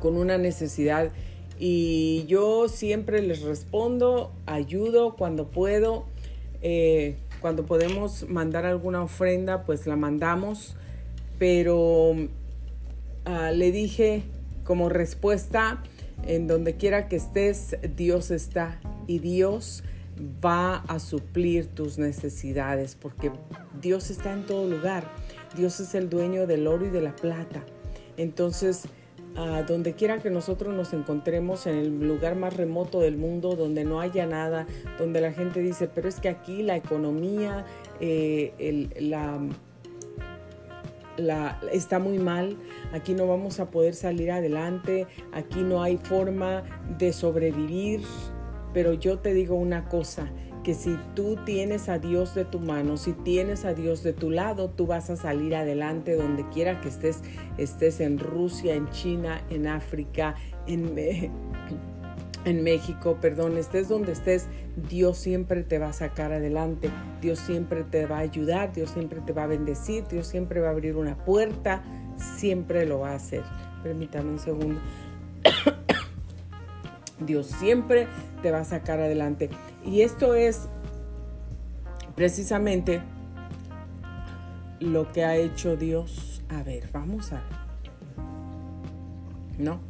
con 0.00 0.16
una 0.16 0.38
necesidad 0.38 1.10
y 1.58 2.24
yo 2.26 2.68
siempre 2.68 3.22
les 3.22 3.42
respondo, 3.42 4.32
ayudo 4.46 5.14
cuando 5.14 5.48
puedo 5.48 6.06
eh, 6.62 7.16
cuando 7.42 7.66
podemos 7.66 8.28
mandar 8.28 8.64
alguna 8.64 9.02
ofrenda, 9.02 9.64
pues 9.64 9.86
la 9.86 9.96
mandamos. 9.96 10.76
Pero 11.38 12.14
ah, 13.24 13.50
le 13.50 13.72
dije 13.72 14.22
como 14.64 14.88
respuesta, 14.88 15.82
en 16.24 16.46
donde 16.46 16.76
quiera 16.76 17.08
que 17.08 17.16
estés, 17.16 17.76
Dios 17.96 18.30
está 18.30 18.80
y 19.08 19.18
Dios 19.18 19.82
va 20.44 20.76
a 20.76 20.98
suplir 20.98 21.66
tus 21.66 21.98
necesidades, 21.98 22.96
porque 22.96 23.32
Dios 23.80 24.10
está 24.10 24.32
en 24.32 24.46
todo 24.46 24.68
lugar. 24.68 25.10
Dios 25.56 25.80
es 25.80 25.94
el 25.94 26.08
dueño 26.08 26.46
del 26.46 26.66
oro 26.66 26.86
y 26.86 26.90
de 26.90 27.00
la 27.00 27.14
plata. 27.14 27.64
Entonces, 28.16 28.88
donde 29.66 29.94
quiera 29.94 30.18
que 30.18 30.30
nosotros 30.30 30.74
nos 30.74 30.92
encontremos, 30.92 31.66
en 31.66 31.76
el 31.76 32.06
lugar 32.06 32.36
más 32.36 32.56
remoto 32.56 33.00
del 33.00 33.16
mundo, 33.16 33.56
donde 33.56 33.84
no 33.84 34.00
haya 34.00 34.26
nada, 34.26 34.66
donde 34.98 35.20
la 35.20 35.32
gente 35.32 35.60
dice, 35.60 35.88
pero 35.88 36.08
es 36.08 36.20
que 36.20 36.28
aquí 36.28 36.62
la 36.62 36.76
economía, 36.76 37.64
eh, 38.00 38.52
está 41.72 41.98
muy 41.98 42.18
mal, 42.18 42.56
aquí 42.92 43.14
no 43.14 43.26
vamos 43.26 43.60
a 43.60 43.70
poder 43.70 43.94
salir 43.94 44.30
adelante, 44.30 45.06
aquí 45.32 45.62
no 45.62 45.82
hay 45.82 45.96
forma 45.96 46.62
de 46.98 47.12
sobrevivir, 47.12 48.02
pero 48.72 48.94
yo 48.94 49.18
te 49.18 49.34
digo 49.34 49.54
una 49.54 49.88
cosa, 49.88 50.30
que 50.62 50.74
si 50.74 50.96
tú 51.14 51.36
tienes 51.44 51.88
a 51.88 51.98
Dios 51.98 52.34
de 52.34 52.44
tu 52.44 52.60
mano, 52.60 52.96
si 52.96 53.12
tienes 53.12 53.64
a 53.64 53.74
Dios 53.74 54.02
de 54.02 54.12
tu 54.12 54.30
lado, 54.30 54.70
tú 54.70 54.86
vas 54.86 55.10
a 55.10 55.16
salir 55.16 55.56
adelante 55.56 56.14
donde 56.14 56.48
quiera 56.50 56.80
que 56.80 56.88
estés, 56.88 57.22
estés 57.58 58.00
en 58.00 58.18
Rusia, 58.18 58.74
en 58.74 58.88
China, 58.90 59.42
en 59.50 59.66
África, 59.66 60.36
en, 60.66 60.94
en 62.44 62.62
México, 62.62 63.18
perdón, 63.20 63.56
estés 63.56 63.88
donde 63.88 64.12
estés, 64.12 64.46
Dios 64.88 65.18
siempre 65.18 65.62
te 65.64 65.78
va 65.78 65.88
a 65.88 65.92
sacar 65.92 66.32
adelante, 66.32 66.90
Dios 67.20 67.38
siempre 67.40 67.82
te 67.82 68.06
va 68.06 68.18
a 68.18 68.20
ayudar, 68.20 68.72
Dios 68.72 68.90
siempre 68.90 69.20
te 69.20 69.32
va 69.32 69.44
a 69.44 69.48
bendecir, 69.48 70.06
Dios 70.08 70.26
siempre 70.26 70.60
va 70.60 70.68
a 70.68 70.72
abrir 70.72 70.96
una 70.96 71.16
puerta, 71.24 71.82
siempre 72.16 72.86
lo 72.86 73.00
va 73.00 73.10
a 73.10 73.14
hacer. 73.16 73.42
Permítame 73.82 74.30
un 74.30 74.38
segundo. 74.38 74.80
Dios 77.20 77.46
siempre 77.46 78.08
te 78.42 78.50
va 78.50 78.60
a 78.60 78.64
sacar 78.64 79.00
adelante. 79.00 79.50
Y 79.84 80.02
esto 80.02 80.34
es 80.34 80.68
precisamente 82.14 83.00
lo 84.80 85.10
que 85.12 85.24
ha 85.24 85.36
hecho 85.36 85.76
Dios. 85.76 86.42
A 86.48 86.62
ver, 86.62 86.88
vamos 86.92 87.32
a... 87.32 87.42
¿No? 89.58 89.80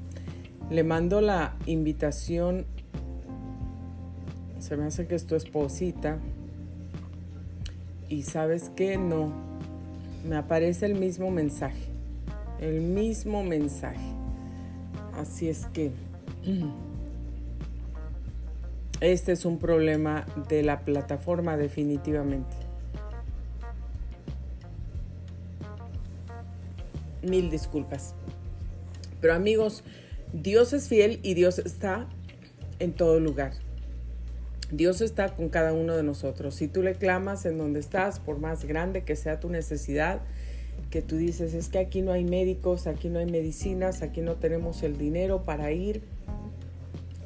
Le 0.70 0.84
mando 0.84 1.20
la 1.20 1.56
invitación. 1.66 2.66
Se 4.58 4.76
me 4.76 4.84
hace 4.86 5.06
que 5.06 5.14
es 5.14 5.26
tu 5.26 5.34
esposita. 5.34 6.18
Y 8.08 8.22
sabes 8.22 8.70
que 8.70 8.98
no. 8.98 9.32
Me 10.28 10.36
aparece 10.36 10.86
el 10.86 10.94
mismo 10.94 11.30
mensaje. 11.30 11.86
El 12.60 12.80
mismo 12.80 13.42
mensaje. 13.42 14.12
Así 15.18 15.48
es 15.48 15.66
que... 15.66 15.90
Este 19.02 19.32
es 19.32 19.44
un 19.44 19.58
problema 19.58 20.24
de 20.48 20.62
la 20.62 20.84
plataforma 20.84 21.56
definitivamente. 21.56 22.54
Mil 27.20 27.50
disculpas. 27.50 28.14
Pero 29.20 29.34
amigos, 29.34 29.82
Dios 30.32 30.72
es 30.72 30.88
fiel 30.88 31.18
y 31.24 31.34
Dios 31.34 31.58
está 31.58 32.06
en 32.78 32.92
todo 32.92 33.18
lugar. 33.18 33.54
Dios 34.70 35.00
está 35.00 35.34
con 35.34 35.48
cada 35.48 35.72
uno 35.72 35.96
de 35.96 36.04
nosotros. 36.04 36.54
Si 36.54 36.68
tú 36.68 36.84
le 36.84 36.94
clamas 36.94 37.44
en 37.44 37.58
donde 37.58 37.80
estás, 37.80 38.20
por 38.20 38.38
más 38.38 38.64
grande 38.64 39.02
que 39.02 39.16
sea 39.16 39.40
tu 39.40 39.50
necesidad, 39.50 40.20
que 40.90 41.02
tú 41.02 41.16
dices, 41.16 41.54
es 41.54 41.68
que 41.68 41.80
aquí 41.80 42.02
no 42.02 42.12
hay 42.12 42.22
médicos, 42.22 42.86
aquí 42.86 43.08
no 43.08 43.18
hay 43.18 43.26
medicinas, 43.26 44.00
aquí 44.02 44.20
no 44.20 44.36
tenemos 44.36 44.84
el 44.84 44.96
dinero 44.96 45.42
para 45.42 45.72
ir, 45.72 46.02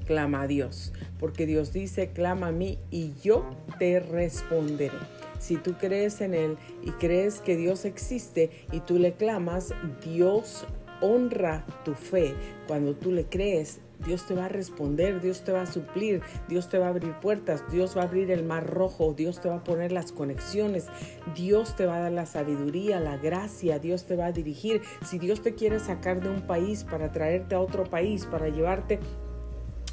clama 0.07 0.43
a 0.43 0.47
Dios, 0.47 0.93
porque 1.19 1.45
Dios 1.45 1.73
dice, 1.73 2.11
clama 2.13 2.49
a 2.49 2.53
mí 2.53 2.79
y 2.91 3.13
yo 3.23 3.45
te 3.79 4.01
responderé. 4.01 4.97
Si 5.39 5.57
tú 5.57 5.75
crees 5.75 6.21
en 6.23 6.35
Él 6.35 6.57
y 6.83 6.93
crees 6.93 7.41
que 7.41 7.57
Dios 7.57 7.85
existe 7.85 8.51
y 8.73 8.81
tú 8.81 8.99
le 8.99 9.13
clamas, 9.13 9.75
Dios 10.03 10.65
honra 11.01 11.67
tu 11.85 11.95
fe. 11.95 12.35
Cuando 12.67 12.95
tú 12.95 13.13
le 13.13 13.27
crees, 13.27 13.81
Dios 14.05 14.27
te 14.27 14.35
va 14.35 14.47
a 14.47 14.49
responder, 14.49 15.21
Dios 15.21 15.43
te 15.43 15.53
va 15.53 15.63
a 15.63 15.67
suplir, 15.67 16.21
Dios 16.49 16.69
te 16.69 16.79
va 16.79 16.87
a 16.87 16.91
abrir 16.91 17.15
puertas, 17.15 17.65
Dios 17.71 17.97
va 17.97 18.03
a 18.03 18.05
abrir 18.05 18.31
el 18.31 18.45
mar 18.45 18.67
rojo, 18.67 19.15
Dios 19.15 19.41
te 19.41 19.49
va 19.49 19.57
a 19.57 19.65
poner 19.65 19.93
las 19.93 20.13
conexiones, 20.13 20.87
Dios 21.35 21.77
te 21.77 21.87
va 21.87 21.97
a 21.97 22.01
dar 22.01 22.13
la 22.13 22.27
sabiduría, 22.27 23.01
la 23.01 23.17
gracia, 23.17 23.79
Dios 23.79 24.05
te 24.05 24.17
va 24.17 24.27
a 24.27 24.33
dirigir. 24.33 24.83
Si 25.05 25.19
Dios 25.19 25.41
te 25.43 25.55
quiere 25.55 25.81
sacar 25.81 26.21
de 26.21 26.29
un 26.29 26.43
país 26.43 26.85
para 26.85 27.13
traerte 27.13 27.55
a 27.55 27.61
otro 27.61 27.85
país, 27.85 28.27
para 28.27 28.49
llevarte 28.49 29.01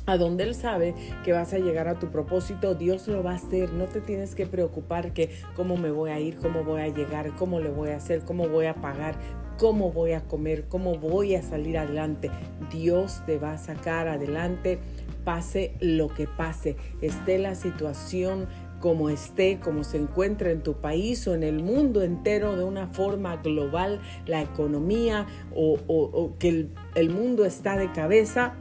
a 0.06 0.18
donde 0.18 0.44
Él 0.44 0.56
sabe 0.56 0.96
que 1.24 1.32
vas 1.32 1.54
a 1.54 1.60
llegar 1.60 1.88
a 1.88 2.00
tu 2.00 2.10
propósito, 2.10 2.76
Dios 2.76 3.08
lo 3.08 3.24
va 3.24 3.32
a 3.32 3.36
hacer. 3.36 3.72
No 3.74 3.86
te 3.86 4.02
tienes 4.02 4.36
que 4.36 4.46
preocupar 4.46 5.14
que 5.14 5.30
cómo 5.56 5.78
me 5.78 5.92
voy 5.92 6.12
a 6.12 6.20
ir, 6.20 6.38
cómo 6.38 6.64
voy 6.64 6.82
a 6.82 6.88
llegar, 6.88 7.32
cómo 7.38 7.60
le 7.60 7.70
voy 7.70 7.90
a 7.92 7.98
hacer, 7.98 8.24
cómo 8.24 8.48
voy 8.50 8.66
a 8.66 8.76
pagar 8.76 9.16
cómo 9.58 9.92
voy 9.92 10.14
a 10.14 10.22
comer, 10.22 10.66
cómo 10.68 10.98
voy 10.98 11.36
a 11.36 11.44
salir 11.44 11.78
adelante. 11.78 12.32
Dios 12.72 13.22
te 13.26 13.38
va 13.38 13.54
a 13.54 13.58
sacar 13.58 14.08
adelante, 14.08 14.80
pase 15.24 15.74
lo 15.80 16.10
que 16.10 16.28
pase, 16.28 16.76
esté 17.02 17.38
la 17.38 17.56
situación 17.56 18.48
como 18.80 19.10
esté, 19.10 19.62
como 19.62 19.86
se 19.86 19.98
encuentra 19.98 20.52
en 20.52 20.62
tu 20.62 20.74
país 20.74 21.26
o 21.30 21.34
en 21.34 21.44
el 21.44 21.64
mundo 21.64 22.02
entero 22.02 22.58
de 22.58 22.66
una 22.66 22.88
forma 22.88 23.38
global, 23.38 24.02
la 24.26 24.42
economía 24.42 25.26
o, 25.56 26.34
que 26.38 26.50
el, 26.50 26.70
el 26.96 27.10
mundo 27.10 27.46
está 27.46 27.78
de 27.78 27.90
cabeza, 27.94 28.56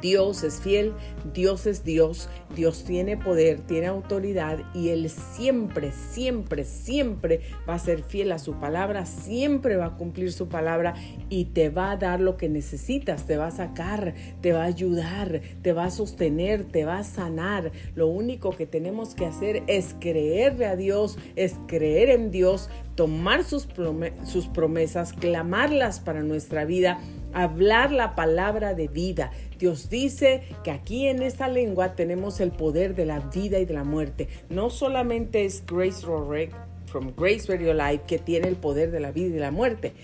Dios 0.00 0.42
es 0.42 0.60
fiel, 0.60 0.92
Dios 1.34 1.66
es 1.66 1.84
Dios, 1.84 2.28
Dios 2.54 2.84
tiene 2.84 3.16
poder, 3.16 3.60
tiene 3.60 3.86
autoridad 3.86 4.60
y 4.74 4.88
Él 4.88 5.10
siempre, 5.10 5.92
siempre, 5.92 6.64
siempre 6.64 7.40
va 7.68 7.74
a 7.74 7.78
ser 7.78 8.02
fiel 8.02 8.32
a 8.32 8.38
su 8.38 8.54
palabra, 8.54 9.06
siempre 9.06 9.76
va 9.76 9.86
a 9.86 9.96
cumplir 9.96 10.32
su 10.32 10.48
palabra 10.48 10.94
y 11.28 11.46
te 11.46 11.68
va 11.68 11.92
a 11.92 11.96
dar 11.96 12.20
lo 12.20 12.36
que 12.36 12.48
necesitas, 12.48 13.26
te 13.26 13.36
va 13.36 13.48
a 13.48 13.50
sacar, 13.50 14.14
te 14.40 14.52
va 14.52 14.62
a 14.62 14.66
ayudar, 14.66 15.40
te 15.62 15.72
va 15.72 15.84
a 15.84 15.90
sostener, 15.90 16.64
te 16.64 16.84
va 16.84 16.98
a 16.98 17.04
sanar. 17.04 17.72
Lo 17.94 18.06
único 18.06 18.50
que 18.50 18.66
tenemos 18.66 19.14
que 19.14 19.26
hacer 19.26 19.62
es 19.66 19.94
creerle 20.00 20.66
a 20.66 20.76
Dios, 20.76 21.18
es 21.36 21.56
creer 21.66 22.10
en 22.10 22.30
Dios, 22.30 22.70
tomar 22.94 23.44
sus, 23.44 23.66
promesas, 23.66 25.12
clamarlas 25.12 26.00
para 26.00 26.22
nuestra 26.22 26.64
vida 26.64 26.98
hablar 27.32 27.92
la 27.92 28.14
palabra 28.14 28.74
de 28.74 28.88
vida. 28.88 29.32
Dios 29.58 29.88
dice 29.88 30.42
que 30.64 30.70
aquí 30.70 31.06
en 31.06 31.22
esta 31.22 31.48
lengua 31.48 31.94
tenemos 31.94 32.40
el 32.40 32.50
poder 32.50 32.94
de 32.94 33.06
la 33.06 33.20
vida 33.20 33.58
y 33.58 33.64
de 33.64 33.74
la 33.74 33.84
muerte. 33.84 34.28
No 34.48 34.70
solamente 34.70 35.44
es 35.44 35.64
Grace 35.66 36.04
Rorek 36.04 36.54
from 36.86 37.12
Grace 37.16 37.46
Radio 37.48 37.72
Live 37.72 38.02
que 38.06 38.18
tiene 38.18 38.48
el 38.48 38.56
poder 38.56 38.90
de 38.90 39.00
la 39.00 39.12
vida 39.12 39.28
y 39.28 39.32
de 39.32 39.40
la 39.40 39.50
muerte. 39.50 39.94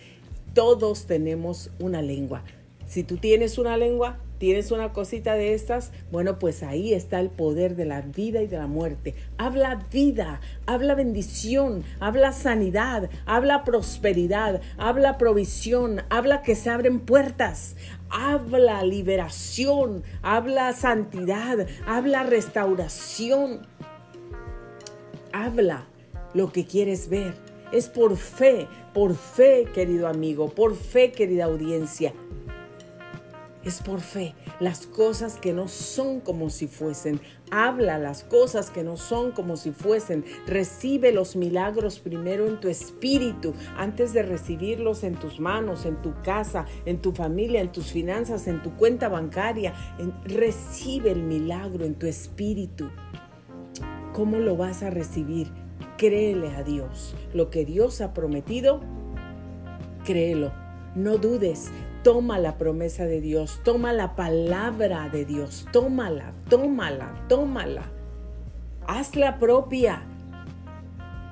Todos 0.54 1.06
tenemos 1.06 1.70
una 1.78 2.02
lengua. 2.02 2.44
Si 2.86 3.04
tú 3.04 3.18
tienes 3.18 3.58
una 3.58 3.76
lengua, 3.76 4.18
¿Tienes 4.38 4.70
una 4.70 4.92
cosita 4.92 5.34
de 5.34 5.52
estas? 5.52 5.90
Bueno, 6.12 6.38
pues 6.38 6.62
ahí 6.62 6.94
está 6.94 7.18
el 7.18 7.28
poder 7.28 7.74
de 7.74 7.84
la 7.84 8.02
vida 8.02 8.40
y 8.40 8.46
de 8.46 8.56
la 8.56 8.68
muerte. 8.68 9.16
Habla 9.36 9.86
vida, 9.90 10.40
habla 10.64 10.94
bendición, 10.94 11.82
habla 11.98 12.32
sanidad, 12.32 13.10
habla 13.26 13.64
prosperidad, 13.64 14.60
habla 14.76 15.18
provisión, 15.18 16.02
habla 16.08 16.42
que 16.42 16.54
se 16.54 16.70
abren 16.70 17.00
puertas, 17.00 17.74
habla 18.10 18.84
liberación, 18.84 20.04
habla 20.22 20.72
santidad, 20.72 21.66
habla 21.84 22.22
restauración. 22.22 23.66
Habla 25.32 25.88
lo 26.32 26.52
que 26.52 26.64
quieres 26.64 27.08
ver. 27.08 27.34
Es 27.72 27.88
por 27.88 28.16
fe, 28.16 28.68
por 28.94 29.16
fe, 29.16 29.66
querido 29.74 30.06
amigo, 30.06 30.48
por 30.48 30.76
fe, 30.76 31.10
querida 31.10 31.46
audiencia 31.46 32.14
es 33.68 33.82
por 33.82 34.00
fe. 34.00 34.34
Las 34.60 34.86
cosas 34.86 35.36
que 35.36 35.52
no 35.52 35.68
son 35.68 36.20
como 36.20 36.50
si 36.50 36.66
fuesen. 36.66 37.20
Habla 37.50 37.98
las 37.98 38.24
cosas 38.24 38.70
que 38.70 38.82
no 38.82 38.96
son 38.96 39.32
como 39.32 39.56
si 39.56 39.70
fuesen. 39.70 40.24
Recibe 40.46 41.12
los 41.12 41.36
milagros 41.36 41.98
primero 41.98 42.46
en 42.46 42.60
tu 42.60 42.68
espíritu 42.68 43.54
antes 43.76 44.12
de 44.12 44.22
recibirlos 44.22 45.04
en 45.04 45.14
tus 45.14 45.38
manos, 45.38 45.84
en 45.84 46.00
tu 46.02 46.14
casa, 46.22 46.66
en 46.86 47.00
tu 47.00 47.12
familia, 47.12 47.60
en 47.60 47.70
tus 47.70 47.92
finanzas, 47.92 48.48
en 48.48 48.62
tu 48.62 48.74
cuenta 48.76 49.08
bancaria. 49.08 49.74
recibe 50.24 51.10
el 51.10 51.22
milagro 51.22 51.84
en 51.84 51.94
tu 51.94 52.06
espíritu. 52.06 52.90
¿Cómo 54.14 54.38
lo 54.38 54.56
vas 54.56 54.82
a 54.82 54.90
recibir? 54.90 55.52
Créele 55.96 56.48
a 56.56 56.62
Dios. 56.62 57.14
Lo 57.34 57.50
que 57.50 57.64
Dios 57.64 58.00
ha 58.00 58.14
prometido, 58.14 58.80
créelo. 60.04 60.52
No 60.94 61.18
dudes, 61.18 61.70
Toma 62.02 62.38
la 62.38 62.58
promesa 62.58 63.04
de 63.04 63.20
Dios, 63.20 63.60
toma 63.64 63.92
la 63.92 64.14
palabra 64.14 65.08
de 65.08 65.24
Dios, 65.24 65.66
tómala, 65.72 66.32
tómala, 66.48 67.12
tómala. 67.28 67.82
Hazla 68.86 69.38
propia. 69.38 70.02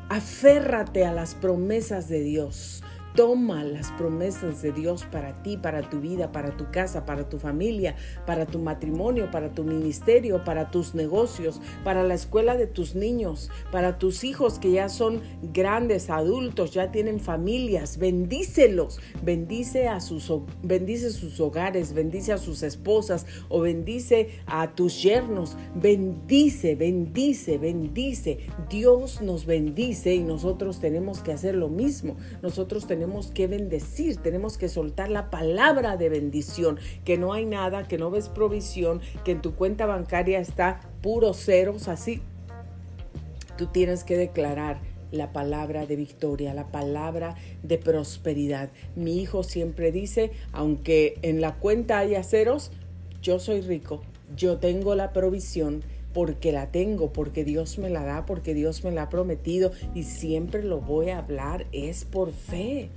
Aférrate 0.08 1.04
a 1.04 1.12
las 1.12 1.34
promesas 1.34 2.08
de 2.08 2.20
Dios. 2.20 2.82
Toma 3.16 3.64
las 3.64 3.92
promesas 3.92 4.60
de 4.60 4.72
Dios 4.72 5.06
para 5.10 5.42
ti, 5.42 5.56
para 5.56 5.88
tu 5.88 6.00
vida, 6.00 6.32
para 6.32 6.54
tu 6.54 6.70
casa, 6.70 7.06
para 7.06 7.30
tu 7.30 7.38
familia, 7.38 7.96
para 8.26 8.44
tu 8.44 8.58
matrimonio, 8.58 9.30
para 9.30 9.54
tu 9.54 9.64
ministerio, 9.64 10.44
para 10.44 10.70
tus 10.70 10.94
negocios, 10.94 11.62
para 11.82 12.02
la 12.02 12.12
escuela 12.12 12.58
de 12.58 12.66
tus 12.66 12.94
niños, 12.94 13.50
para 13.72 13.96
tus 13.96 14.22
hijos 14.22 14.58
que 14.58 14.72
ya 14.72 14.90
son 14.90 15.22
grandes, 15.54 16.10
adultos, 16.10 16.72
ya 16.72 16.92
tienen 16.92 17.18
familias. 17.18 17.96
Bendícelos, 17.96 19.00
bendice 19.22 19.88
a 19.88 20.00
sus 20.00 20.30
bendice 20.62 21.10
sus 21.10 21.40
hogares, 21.40 21.94
bendice 21.94 22.34
a 22.34 22.38
sus 22.38 22.62
esposas 22.62 23.24
o 23.48 23.60
bendice 23.60 24.28
a 24.44 24.74
tus 24.74 25.02
yernos. 25.02 25.56
Bendice, 25.74 26.74
bendice, 26.74 27.56
bendice. 27.56 28.40
Dios 28.68 29.22
nos 29.22 29.46
bendice 29.46 30.14
y 30.14 30.22
nosotros 30.22 30.80
tenemos 30.80 31.20
que 31.20 31.32
hacer 31.32 31.54
lo 31.54 31.70
mismo. 31.70 32.16
Nosotros 32.42 32.86
tenemos 32.86 33.05
tenemos 33.06 33.30
que 33.30 33.46
bendecir, 33.46 34.16
tenemos 34.16 34.58
que 34.58 34.68
soltar 34.68 35.10
la 35.10 35.30
palabra 35.30 35.96
de 35.96 36.08
bendición, 36.08 36.80
que 37.04 37.16
no 37.16 37.32
hay 37.32 37.46
nada, 37.46 37.86
que 37.86 37.98
no 37.98 38.10
ves 38.10 38.28
provisión, 38.28 39.00
que 39.24 39.30
en 39.30 39.42
tu 39.42 39.54
cuenta 39.54 39.86
bancaria 39.86 40.40
está 40.40 40.80
puros 41.02 41.36
ceros, 41.36 41.86
así. 41.86 42.20
Tú 43.56 43.68
tienes 43.68 44.02
que 44.02 44.16
declarar 44.16 44.80
la 45.12 45.32
palabra 45.32 45.86
de 45.86 45.94
victoria, 45.94 46.52
la 46.52 46.66
palabra 46.66 47.36
de 47.62 47.78
prosperidad. 47.78 48.70
Mi 48.96 49.20
hijo 49.20 49.44
siempre 49.44 49.92
dice, 49.92 50.32
aunque 50.50 51.20
en 51.22 51.40
la 51.40 51.54
cuenta 51.54 51.98
haya 51.98 52.24
ceros, 52.24 52.72
yo 53.22 53.38
soy 53.38 53.60
rico, 53.60 54.02
yo 54.36 54.58
tengo 54.58 54.96
la 54.96 55.12
provisión 55.12 55.84
porque 56.16 56.50
la 56.50 56.72
tengo, 56.72 57.12
porque 57.12 57.44
Dios 57.44 57.76
me 57.76 57.90
la 57.90 58.02
da, 58.02 58.24
porque 58.24 58.54
Dios 58.54 58.82
me 58.84 58.90
la 58.90 59.02
ha 59.02 59.08
prometido 59.10 59.72
y 59.94 60.04
siempre 60.04 60.62
lo 60.62 60.80
voy 60.80 61.10
a 61.10 61.18
hablar, 61.18 61.66
es 61.72 62.06
por 62.06 62.32
fe. 62.32 62.88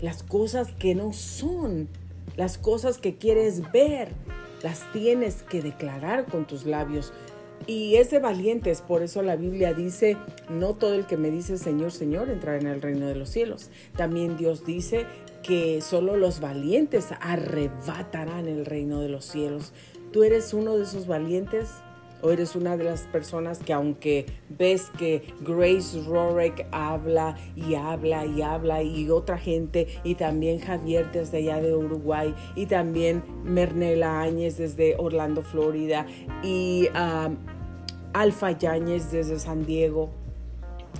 Las 0.00 0.22
cosas 0.22 0.70
que 0.70 0.94
no 0.94 1.12
son, 1.12 1.88
las 2.36 2.58
cosas 2.58 2.98
que 2.98 3.16
quieres 3.16 3.72
ver, 3.72 4.10
las 4.62 4.84
tienes 4.92 5.42
que 5.42 5.60
declarar 5.60 6.26
con 6.26 6.46
tus 6.46 6.64
labios. 6.64 7.12
Y 7.66 7.96
es 7.96 8.12
de 8.12 8.20
valientes, 8.20 8.80
por 8.80 9.02
eso 9.02 9.22
la 9.22 9.34
Biblia 9.34 9.74
dice, 9.74 10.16
no 10.48 10.74
todo 10.74 10.94
el 10.94 11.06
que 11.06 11.16
me 11.16 11.32
dice 11.32 11.58
Señor, 11.58 11.90
Señor 11.90 12.30
entrará 12.30 12.60
en 12.60 12.68
el 12.68 12.80
reino 12.80 13.08
de 13.08 13.16
los 13.16 13.28
cielos. 13.28 13.70
También 13.96 14.36
Dios 14.36 14.64
dice 14.64 15.06
que 15.42 15.80
solo 15.80 16.16
los 16.16 16.38
valientes 16.38 17.08
arrebatarán 17.20 18.46
el 18.46 18.64
reino 18.66 19.00
de 19.00 19.08
los 19.08 19.24
cielos. 19.24 19.72
¿Tú 20.12 20.22
eres 20.22 20.54
uno 20.54 20.76
de 20.76 20.84
esos 20.84 21.08
valientes? 21.08 21.68
O 22.22 22.30
eres 22.30 22.56
una 22.56 22.76
de 22.76 22.84
las 22.84 23.02
personas 23.02 23.58
que 23.58 23.72
aunque 23.72 24.26
ves 24.48 24.90
que 24.98 25.34
Grace 25.40 26.00
Rorick 26.06 26.66
habla 26.70 27.36
y 27.56 27.74
habla 27.74 28.24
y 28.24 28.42
habla 28.42 28.82
y 28.82 29.10
otra 29.10 29.38
gente 29.38 29.88
y 30.04 30.14
también 30.14 30.60
Javier 30.60 31.10
desde 31.12 31.38
allá 31.38 31.60
de 31.60 31.74
Uruguay 31.74 32.34
y 32.54 32.66
también 32.66 33.22
Mernela 33.44 34.20
Áñez 34.20 34.56
desde 34.56 34.96
Orlando, 34.96 35.42
Florida 35.42 36.06
y 36.42 36.88
um, 36.94 37.36
Alfa 38.12 38.52
Yáñez 38.52 39.10
desde 39.10 39.38
San 39.38 39.66
Diego 39.66 40.10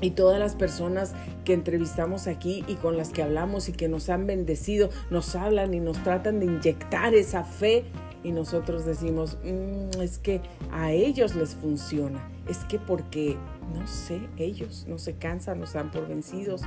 y 0.01 0.11
todas 0.11 0.39
las 0.39 0.57
personas 0.57 1.15
que 1.45 1.53
entrevistamos 1.53 2.27
aquí 2.27 2.65
y 2.67 2.75
con 2.75 2.97
las 2.97 3.11
que 3.11 3.23
hablamos 3.23 3.69
y 3.69 3.73
que 3.73 3.89
nos 3.89 4.09
han 4.09 4.27
bendecido, 4.27 4.91
nos 5.11 5.37
hablan 5.37 5.75
y 5.75 5.81
nos 5.81 6.03
tratan 6.03 6.41
de 6.41 6.47
inyectar 6.47 7.15
esa 7.15 7.45
fe 7.45 7.85
y 8.25 8.33
nosotros 8.33 8.85
decimos, 8.85 9.39
mm, 9.45 10.01
es 10.01 10.19
que 10.19 10.41
a 10.71 10.93
ellos 10.93 11.35
les 11.35 11.55
funciona, 11.55 12.29
es 12.49 12.59
que 12.59 12.79
porque, 12.79 13.37
no 13.75 13.87
sé, 13.87 14.21
ellos 14.37 14.87
no 14.89 14.99
se 14.99 15.15
cansan, 15.15 15.61
no 15.61 15.67
se 15.67 15.79
dan 15.79 15.91
por 15.91 16.09
vencidos, 16.09 16.63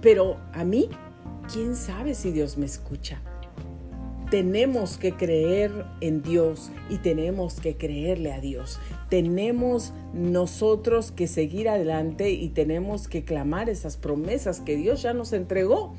pero 0.00 0.36
a 0.52 0.64
mí, 0.64 0.88
¿quién 1.52 1.76
sabe 1.76 2.14
si 2.14 2.32
Dios 2.32 2.58
me 2.58 2.66
escucha? 2.66 3.22
Tenemos 4.30 4.96
que 4.96 5.12
creer 5.12 5.84
en 6.00 6.22
Dios 6.22 6.70
y 6.88 6.96
tenemos 6.98 7.60
que 7.60 7.76
creerle 7.76 8.32
a 8.32 8.40
Dios. 8.40 8.80
Tenemos 9.10 9.92
nosotros 10.14 11.12
que 11.12 11.26
seguir 11.26 11.68
adelante 11.68 12.30
y 12.30 12.48
tenemos 12.48 13.08
que 13.08 13.24
clamar 13.24 13.68
esas 13.68 13.98
promesas 13.98 14.60
que 14.60 14.74
Dios 14.74 15.02
ya 15.02 15.12
nos 15.12 15.34
entregó 15.34 15.94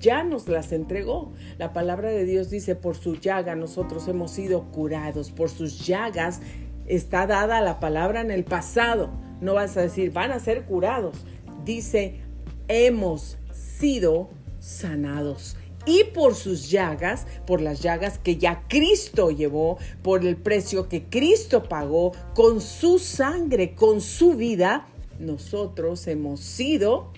ya 0.00 0.24
nos 0.24 0.48
las 0.48 0.72
entregó. 0.72 1.32
La 1.58 1.72
palabra 1.72 2.10
de 2.10 2.24
Dios 2.24 2.50
dice, 2.50 2.76
por 2.76 2.96
su 2.96 3.16
llaga 3.16 3.54
nosotros 3.54 4.08
hemos 4.08 4.30
sido 4.30 4.70
curados, 4.70 5.30
por 5.30 5.50
sus 5.50 5.86
llagas 5.86 6.40
está 6.86 7.26
dada 7.26 7.60
la 7.60 7.80
palabra 7.80 8.20
en 8.20 8.30
el 8.30 8.44
pasado. 8.44 9.10
No 9.40 9.54
vas 9.54 9.76
a 9.76 9.82
decir, 9.82 10.12
van 10.12 10.32
a 10.32 10.40
ser 10.40 10.64
curados. 10.64 11.16
Dice, 11.64 12.20
hemos 12.66 13.38
sido 13.52 14.30
sanados. 14.58 15.56
Y 15.86 16.04
por 16.04 16.34
sus 16.34 16.70
llagas, 16.70 17.26
por 17.46 17.60
las 17.60 17.80
llagas 17.80 18.18
que 18.18 18.36
ya 18.36 18.64
Cristo 18.68 19.30
llevó, 19.30 19.78
por 20.02 20.26
el 20.26 20.36
precio 20.36 20.88
que 20.88 21.04
Cristo 21.04 21.62
pagó, 21.62 22.12
con 22.34 22.60
su 22.60 22.98
sangre, 22.98 23.74
con 23.74 24.00
su 24.00 24.34
vida, 24.34 24.86
nosotros 25.18 26.06
hemos 26.06 26.40
sido, 26.40 27.12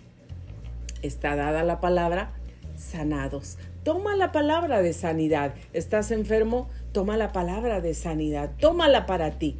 está 1.02 1.34
dada 1.34 1.64
la 1.64 1.80
palabra, 1.80 2.32
sanados. 2.80 3.58
Toma 3.84 4.16
la 4.16 4.32
palabra 4.32 4.82
de 4.82 4.92
sanidad. 4.92 5.54
¿Estás 5.72 6.10
enfermo? 6.10 6.68
Toma 6.92 7.16
la 7.16 7.32
palabra 7.32 7.80
de 7.80 7.94
sanidad. 7.94 8.50
Tómala 8.58 9.06
para 9.06 9.38
ti 9.38 9.56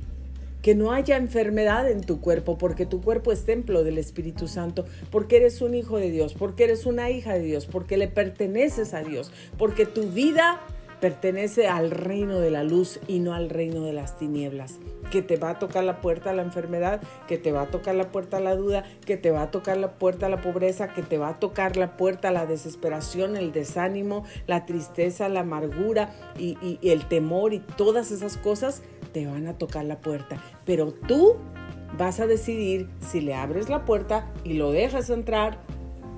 que 0.63 0.75
no 0.75 0.93
haya 0.93 1.17
enfermedad 1.17 1.91
en 1.91 2.03
tu 2.03 2.21
cuerpo, 2.21 2.59
porque 2.59 2.85
tu 2.85 3.01
cuerpo 3.01 3.33
es 3.33 3.45
templo 3.45 3.83
del 3.83 3.99
Espíritu 3.99 4.47
Santo, 4.47 4.85
porque 5.11 5.37
eres 5.37 5.63
un 5.63 5.75
hijo 5.75 5.97
de 5.97 6.11
Dios, 6.11 6.35
porque 6.35 6.65
eres 6.65 6.85
una 6.87 7.11
hija 7.11 7.35
de 7.35 7.41
Dios, 7.41 7.67
porque 7.67 7.97
le 7.97 8.09
perteneces 8.09 8.93
a 8.93 9.03
Dios, 9.03 9.33
porque 9.57 9.87
tu 9.87 10.11
vida 10.11 10.61
pertenece 11.01 11.67
al 11.67 11.91
reino 11.91 12.39
de 12.41 12.51
la 12.51 12.63
luz 12.63 13.01
y 13.07 13.21
no 13.21 13.35
al 13.35 13.51
reino 13.51 13.83
de 13.83 13.93
las 13.93 14.19
tinieblas. 14.19 14.79
Que 15.11 15.23
te 15.23 15.37
va 15.37 15.51
a 15.51 15.59
tocar 15.59 15.85
la 15.85 16.01
puerta 16.01 16.31
a 16.31 16.35
la 16.35 16.43
enfermedad, 16.43 17.01
que 17.27 17.39
te 17.39 17.53
va 17.53 17.63
a 17.63 17.67
tocar 17.67 17.95
la 17.95 18.13
puerta 18.13 18.37
a 18.37 18.41
la 18.41 18.55
duda, 18.55 18.85
que 19.07 19.17
te 19.17 19.31
va 19.31 19.43
a 19.43 19.51
tocar 19.51 19.77
la 19.77 19.93
puerta 19.99 20.27
a 20.27 20.29
la 20.29 20.41
pobreza, 20.41 20.93
que 20.93 21.03
te 21.03 21.19
va 21.19 21.31
a 21.31 21.41
tocar 21.41 21.77
la 21.77 21.97
puerta 21.97 22.29
a 22.29 22.33
la 22.33 22.47
desesperación, 22.47 23.37
el 23.37 23.53
desánimo, 23.53 24.25
la 24.47 24.67
tristeza, 24.67 25.29
la 25.29 25.41
amargura 25.41 26.15
y, 26.39 26.57
y 26.81 26.91
el 26.91 27.07
temor 27.07 27.55
y 27.55 27.61
todas 27.61 28.11
esas 28.11 28.37
cosas 28.37 28.83
te 29.13 29.27
van 29.27 29.47
a 29.47 29.59
tocar 29.59 29.85
la 29.85 30.01
puerta. 30.01 30.37
Pero 30.65 30.93
tú 30.93 31.37
vas 31.99 32.21
a 32.21 32.27
decidir 32.27 32.89
si 33.01 33.21
le 33.21 33.35
abres 33.35 33.69
la 33.69 33.85
puerta 33.85 34.31
y 34.45 34.55
lo 34.55 34.71
dejas 34.71 35.11
entrar 35.11 35.59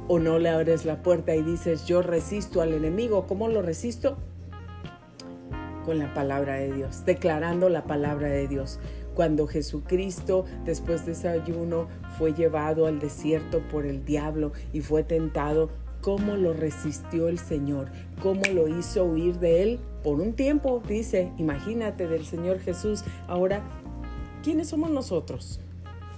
o 0.09 0.19
no 0.19 0.39
le 0.39 0.51
abres 0.51 0.85
la 0.85 1.03
puerta 1.03 1.35
y 1.35 1.43
dices 1.43 1.87
yo 1.87 2.03
resisto 2.03 2.61
al 2.61 2.75
enemigo. 2.75 3.27
¿Cómo 3.27 3.49
lo 3.49 3.63
resisto? 3.63 4.19
Con 5.85 5.99
la 5.99 6.15
palabra 6.15 6.55
de 6.55 6.73
Dios, 6.73 7.05
declarando 7.05 7.69
la 7.69 7.85
palabra 7.85 8.29
de 8.29 8.49
Dios. 8.49 8.79
Cuando 9.15 9.47
Jesucristo, 9.47 10.45
después 10.65 11.05
de 11.05 11.13
ese 11.13 11.29
ayuno, 11.29 11.89
fue 12.19 12.33
llevado 12.33 12.87
al 12.87 12.99
desierto 12.99 13.61
por 13.71 13.85
el 13.85 14.05
diablo 14.05 14.53
y 14.73 14.81
fue 14.81 15.03
tentado, 15.03 15.71
¿cómo 16.01 16.37
lo 16.37 16.53
resistió 16.53 17.29
el 17.29 17.39
Señor? 17.39 17.89
¿Cómo 18.23 18.43
lo 18.55 18.69
hizo 18.69 19.05
huir 19.05 19.39
de 19.39 19.63
él? 19.63 19.81
por 20.03 20.21
un 20.21 20.33
tiempo, 20.35 20.83
dice, 20.87 21.33
imagínate 21.39 22.09
del 22.09 22.25
Señor 22.25 22.59
Jesús. 22.59 23.05
Ahora, 23.29 23.63
¿quiénes 24.43 24.69
somos 24.69 24.91
nosotros? 24.91 25.61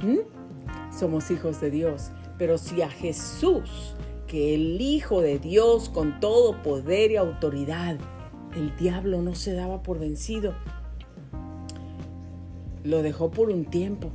¿Mm? 0.00 0.94
Somos 0.96 1.30
hijos 1.30 1.60
de 1.60 1.70
Dios. 1.70 2.10
Pero 2.38 2.58
si 2.58 2.82
a 2.82 2.88
Jesús, 2.88 3.94
que 4.26 4.54
el 4.54 4.80
Hijo 4.80 5.20
de 5.20 5.38
Dios 5.38 5.88
con 5.88 6.18
todo 6.18 6.62
poder 6.62 7.12
y 7.12 7.16
autoridad, 7.16 7.98
el 8.56 8.76
diablo 8.76 9.20
no 9.22 9.34
se 9.34 9.52
daba 9.52 9.82
por 9.82 9.98
vencido, 9.98 10.54
lo 12.84 13.02
dejó 13.02 13.30
por 13.30 13.50
un 13.50 13.64
tiempo. 13.64 14.10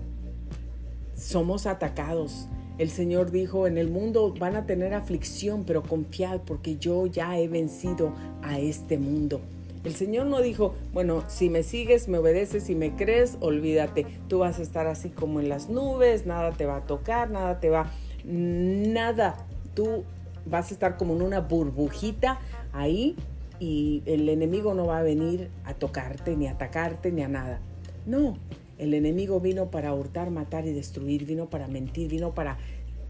Somos 1.16 1.66
atacados. 1.66 2.48
El 2.78 2.90
Señor 2.90 3.32
dijo, 3.32 3.68
en 3.68 3.78
el 3.78 3.90
mundo 3.90 4.34
van 4.40 4.56
a 4.56 4.66
tener 4.66 4.94
aflicción, 4.94 5.66
pero 5.66 5.84
confiad 5.84 6.42
porque 6.42 6.78
yo 6.78 7.08
ya 7.08 7.38
he 7.38 7.50
vencido 7.50 8.14
a 8.42 8.60
este 8.60 8.98
mundo. 8.98 9.42
El 9.84 9.96
Señor 9.96 10.28
no 10.28 10.42
dijo, 10.42 10.76
bueno, 10.94 11.24
si 11.28 11.50
me 11.50 11.64
sigues, 11.64 12.08
me 12.08 12.20
obedeces, 12.20 12.64
si 12.64 12.76
me 12.76 12.96
crees, 12.96 13.38
olvídate, 13.42 14.06
tú 14.28 14.40
vas 14.40 14.60
a 14.60 14.62
estar 14.62 14.88
así 14.88 15.10
como 15.10 15.40
en 15.40 15.50
las 15.50 15.70
nubes, 15.70 16.26
nada 16.26 16.52
te 16.52 16.66
va 16.66 16.78
a 16.78 16.86
tocar, 16.86 17.30
nada 17.30 17.60
te 17.60 17.70
va, 17.70 17.92
nada, 18.24 19.46
tú 19.74 20.04
vas 20.46 20.72
a 20.72 20.74
estar 20.74 20.98
como 20.98 21.16
en 21.16 21.22
una 21.22 21.42
burbujita 21.42 22.40
ahí 22.72 23.16
y 23.60 24.04
el 24.06 24.30
enemigo 24.30 24.74
no 24.74 24.86
va 24.86 25.00
a 25.00 25.04
venir 25.04 25.50
a 25.66 25.74
tocarte, 25.74 26.36
ni 26.36 26.48
a 26.48 26.52
atacarte, 26.52 27.12
ni 27.12 27.22
a 27.24 27.28
nada. 27.28 27.60
No, 28.06 28.38
el 28.78 28.94
enemigo 28.94 29.40
vino 29.40 29.70
para 29.70 29.94
hurtar, 29.94 30.32
matar 30.32 30.66
y 30.66 30.72
destruir, 30.72 31.26
vino 31.26 31.50
para 31.50 31.68
mentir, 31.68 32.10
vino 32.10 32.34
para 32.34 32.58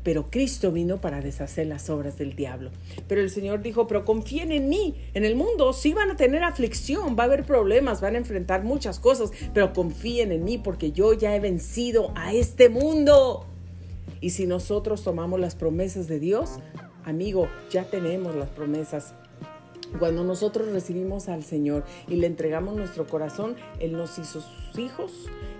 pero 0.03 0.27
Cristo 0.29 0.71
vino 0.71 1.01
para 1.01 1.21
deshacer 1.21 1.67
las 1.67 1.89
obras 1.89 2.17
del 2.17 2.35
diablo. 2.35 2.71
Pero 3.07 3.21
el 3.21 3.29
Señor 3.29 3.61
dijo, 3.61 3.85
pero 3.85 4.05
confíen 4.05 4.51
en 4.51 4.69
mí. 4.69 4.95
En 5.13 5.25
el 5.25 5.35
mundo 5.35 5.73
sí 5.73 5.93
van 5.93 6.09
a 6.11 6.15
tener 6.15 6.43
aflicción, 6.43 7.17
va 7.17 7.23
a 7.23 7.25
haber 7.25 7.43
problemas, 7.43 8.01
van 8.01 8.15
a 8.15 8.17
enfrentar 8.17 8.63
muchas 8.63 8.99
cosas, 8.99 9.31
pero 9.53 9.73
confíen 9.73 10.31
en 10.31 10.43
mí 10.45 10.57
porque 10.57 10.91
yo 10.91 11.13
ya 11.13 11.35
he 11.35 11.39
vencido 11.39 12.11
a 12.15 12.33
este 12.33 12.69
mundo. 12.69 13.45
Y 14.21 14.31
si 14.31 14.47
nosotros 14.47 15.03
tomamos 15.03 15.39
las 15.39 15.55
promesas 15.55 16.07
de 16.07 16.19
Dios, 16.19 16.59
amigo, 17.03 17.47
ya 17.69 17.83
tenemos 17.83 18.35
las 18.35 18.49
promesas 18.49 19.13
cuando 19.97 20.23
nosotros 20.23 20.67
recibimos 20.67 21.29
al 21.29 21.43
Señor 21.43 21.83
y 22.07 22.15
le 22.15 22.27
entregamos 22.27 22.75
nuestro 22.75 23.07
corazón, 23.07 23.55
Él 23.79 23.93
nos 23.93 24.19
hizo 24.19 24.41
sus 24.41 24.79
hijos 24.79 25.11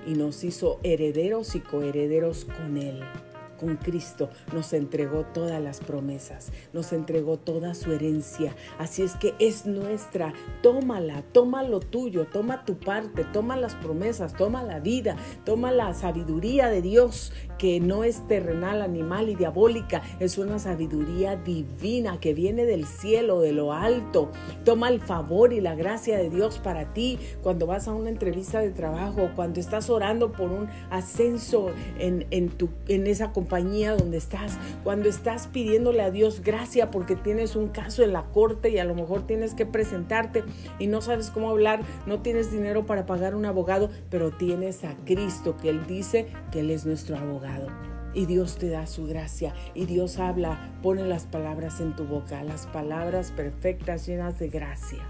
y 0.06 0.14
nos 0.14 0.44
hizo 0.44 0.80
herederos 0.84 1.56
y 1.56 1.60
coherederos 1.60 2.46
con 2.46 2.78
Él 2.78 3.02
con 3.60 3.76
Cristo 3.76 4.30
nos 4.54 4.74
entregó 4.74 5.26
todas 5.34 5.62
las 5.62 5.80
promesas, 5.80 6.52
nos 6.74 6.94
entregó 6.94 7.38
toda 7.38 7.74
su 7.74 7.92
herencia. 7.92 8.56
Así 8.78 9.04
es 9.04 9.16
que 9.16 9.36
es 9.40 9.66
nuestra. 9.66 10.34
Tómala, 10.64 11.24
toma 11.34 11.64
lo 11.64 11.80
tuyo, 11.80 12.28
toma 12.28 12.66
tu 12.66 12.78
parte, 12.78 13.26
toma 13.26 13.58
las 13.58 13.76
promesas, 13.76 14.34
toma 14.34 14.64
la 14.64 14.80
vida, 14.80 15.16
toma 15.46 15.72
la 15.72 15.94
sabiduría 15.94 16.70
de 16.70 16.82
Dios 16.82 17.34
que 17.58 17.82
no 17.82 18.06
es 18.06 18.26
terrenal, 18.28 18.82
animal 18.82 19.28
y 19.30 19.36
diabólica, 19.36 20.02
es 20.20 20.38
una 20.38 20.60
sabiduría 20.60 21.36
divina 21.36 22.20
que 22.20 22.34
viene 22.34 22.66
del 22.66 22.86
cielo, 22.86 23.42
de 23.42 23.52
lo 23.52 23.74
alto. 23.74 24.32
Toma 24.64 24.88
el 24.88 25.02
favor 25.02 25.52
y 25.52 25.60
la 25.60 25.76
gracia 25.76 26.18
de 26.18 26.30
Dios 26.30 26.58
para 26.60 26.94
ti 26.94 27.20
cuando 27.44 27.68
vas 27.68 27.90
a 27.90 27.94
una 27.94 28.10
entrevista 28.10 28.60
de 28.62 28.70
trabajo, 28.70 29.30
cuando 29.36 29.60
estás 29.60 29.90
orando 29.90 30.32
por 30.32 30.50
un 30.50 30.70
ascenso 30.90 31.72
en, 32.00 32.26
en, 32.32 32.50
en 32.88 33.08
esa 33.08 33.34
compañía 33.34 33.49
donde 33.50 34.18
estás, 34.18 34.58
cuando 34.84 35.10
estás 35.10 35.48
pidiéndole 35.48 36.04
a 36.04 36.12
Dios 36.12 36.42
gracia 36.42 36.92
porque 36.92 37.16
tienes 37.16 37.56
un 37.56 37.70
caso 37.70 38.04
en 38.04 38.14
la 38.14 38.26
corte 38.26 38.70
y 38.70 38.78
a 38.78 38.86
lo 38.86 38.94
mejor 38.94 39.26
tienes 39.26 39.56
que 39.56 39.66
presentarte 39.66 40.44
y 40.78 40.88
no 40.88 41.02
sabes 41.02 41.32
cómo 41.32 41.50
hablar, 41.50 41.82
no 42.06 42.22
tienes 42.22 42.52
dinero 42.52 42.86
para 42.86 43.08
pagar 43.08 43.36
un 43.36 43.46
abogado, 43.46 43.90
pero 44.12 44.32
tienes 44.32 44.84
a 44.84 44.96
Cristo 45.04 45.58
que 45.58 45.70
Él 45.70 45.88
dice 45.88 46.28
que 46.52 46.60
Él 46.60 46.70
es 46.70 46.86
nuestro 46.86 47.18
abogado. 47.18 47.68
Y 48.14 48.26
Dios 48.26 48.58
te 48.58 48.70
da 48.70 48.88
su 48.88 49.08
gracia 49.08 49.54
y 49.74 49.86
Dios 49.86 50.20
habla, 50.20 50.72
pone 50.82 51.06
las 51.06 51.26
palabras 51.26 51.80
en 51.80 51.96
tu 51.96 52.06
boca, 52.06 52.44
las 52.44 52.68
palabras 52.68 53.32
perfectas 53.32 54.06
llenas 54.06 54.40
de 54.40 54.50
gracia 54.50 55.08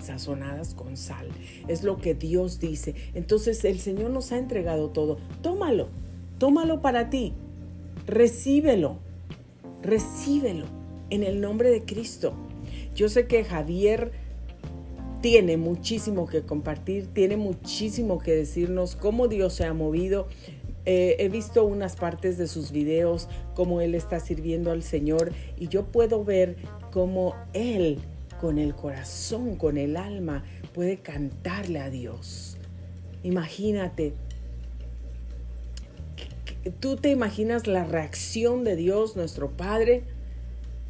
sazonadas 0.00 0.74
con 0.74 0.96
sal. 0.96 1.28
Es 1.66 1.82
lo 1.82 1.98
que 1.98 2.14
Dios 2.14 2.60
dice. 2.60 2.94
Entonces 3.14 3.64
el 3.64 3.78
Señor 3.80 4.10
nos 4.10 4.32
ha 4.32 4.38
entregado 4.38 4.90
todo. 4.90 5.18
Tómalo. 5.42 5.88
Tómalo 6.38 6.80
para 6.80 7.10
ti. 7.10 7.34
Recíbelo. 8.06 8.98
Recíbelo 9.82 10.66
en 11.10 11.22
el 11.22 11.40
nombre 11.40 11.70
de 11.70 11.84
Cristo. 11.84 12.34
Yo 12.94 13.08
sé 13.08 13.26
que 13.26 13.44
Javier 13.44 14.12
tiene 15.20 15.56
muchísimo 15.56 16.26
que 16.26 16.42
compartir, 16.42 17.08
tiene 17.08 17.36
muchísimo 17.36 18.18
que 18.18 18.34
decirnos 18.34 18.94
cómo 18.94 19.28
Dios 19.28 19.54
se 19.54 19.64
ha 19.64 19.74
movido. 19.74 20.28
Eh, 20.84 21.16
he 21.18 21.28
visto 21.28 21.64
unas 21.64 21.96
partes 21.96 22.38
de 22.38 22.46
sus 22.46 22.70
videos, 22.70 23.28
cómo 23.54 23.80
Él 23.80 23.94
está 23.94 24.20
sirviendo 24.20 24.70
al 24.70 24.82
Señor 24.82 25.32
y 25.58 25.68
yo 25.68 25.84
puedo 25.86 26.24
ver 26.24 26.56
cómo 26.92 27.34
Él 27.52 27.98
con 28.40 28.58
el 28.58 28.74
corazón, 28.74 29.56
con 29.56 29.76
el 29.76 29.96
alma, 29.96 30.44
puede 30.72 30.98
cantarle 30.98 31.80
a 31.80 31.90
Dios. 31.90 32.56
Imagínate 33.24 34.14
¿Tú 36.70 36.96
te 36.96 37.10
imaginas 37.10 37.66
la 37.66 37.84
reacción 37.84 38.64
de 38.64 38.76
Dios, 38.76 39.16
nuestro 39.16 39.50
Padre, 39.50 40.04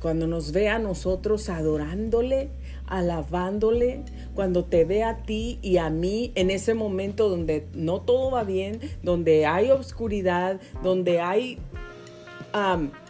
cuando 0.00 0.26
nos 0.26 0.52
ve 0.52 0.68
a 0.68 0.78
nosotros 0.78 1.48
adorándole, 1.48 2.50
alabándole, 2.86 4.02
cuando 4.34 4.64
te 4.64 4.84
ve 4.84 5.02
a 5.02 5.22
ti 5.24 5.58
y 5.60 5.78
a 5.78 5.90
mí 5.90 6.32
en 6.34 6.50
ese 6.50 6.74
momento 6.74 7.28
donde 7.28 7.66
no 7.74 8.00
todo 8.00 8.30
va 8.30 8.44
bien, 8.44 8.80
donde 9.02 9.46
hay 9.46 9.70
obscuridad, 9.70 10.60
donde 10.82 11.20
hay 11.20 11.58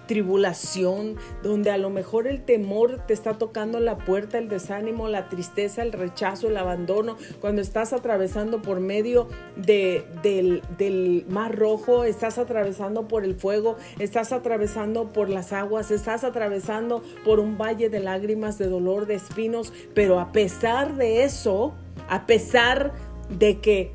tribulación, 0.09 1.15
donde 1.45 1.71
a 1.71 1.79
lo 1.79 1.91
mejor 1.91 2.27
el 2.27 2.43
temor 2.43 3.07
te 3.07 3.15
está 3.15 3.35
tocando 3.35 3.79
la 3.79 3.99
puerta, 3.99 4.39
el 4.39 4.49
desánimo, 4.49 5.07
la 5.07 5.29
tristeza, 5.29 5.83
el 5.83 5.93
rechazo, 5.93 6.49
el 6.49 6.57
abandono, 6.57 7.17
cuando 7.41 7.63
estás 7.63 7.93
atravesando 7.93 8.61
por 8.61 8.81
medio 8.81 9.29
de, 9.55 10.05
del, 10.23 10.63
del 10.77 11.25
mar 11.29 11.57
rojo, 11.57 12.03
estás 12.03 12.39
atravesando 12.39 13.07
por 13.07 13.25
el 13.25 13.37
fuego, 13.37 13.77
estás 14.01 14.33
atravesando 14.33 15.13
por 15.13 15.29
las 15.29 15.53
aguas, 15.53 15.93
estás 15.93 16.25
atravesando 16.25 17.05
por 17.25 17.39
un 17.39 17.57
valle 17.57 17.89
de 17.89 18.01
lágrimas, 18.01 18.59
de 18.59 18.67
dolor, 18.67 19.07
de 19.07 19.15
espinos, 19.15 19.73
pero 19.95 20.19
a 20.19 20.33
pesar 20.33 20.97
de 20.97 21.23
eso, 21.23 21.75
a 22.09 22.27
pesar 22.27 22.95
de 23.39 23.61
que 23.61 23.93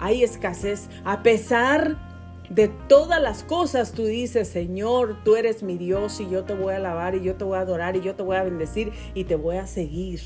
hay 0.00 0.22
escasez, 0.22 0.88
a 1.04 1.22
pesar 1.22 2.07
de 2.50 2.68
todas 2.88 3.20
las 3.20 3.42
cosas 3.42 3.92
tú 3.92 4.04
dices, 4.04 4.48
Señor, 4.48 5.18
tú 5.24 5.36
eres 5.36 5.62
mi 5.62 5.76
Dios 5.76 6.20
y 6.20 6.28
yo 6.30 6.44
te 6.44 6.54
voy 6.54 6.72
a 6.72 6.76
alabar 6.76 7.14
y 7.14 7.22
yo 7.22 7.34
te 7.34 7.44
voy 7.44 7.58
a 7.58 7.60
adorar 7.60 7.96
y 7.96 8.00
yo 8.00 8.14
te 8.14 8.22
voy 8.22 8.36
a 8.36 8.42
bendecir 8.42 8.92
y 9.14 9.24
te 9.24 9.36
voy 9.36 9.56
a 9.56 9.66
seguir. 9.66 10.20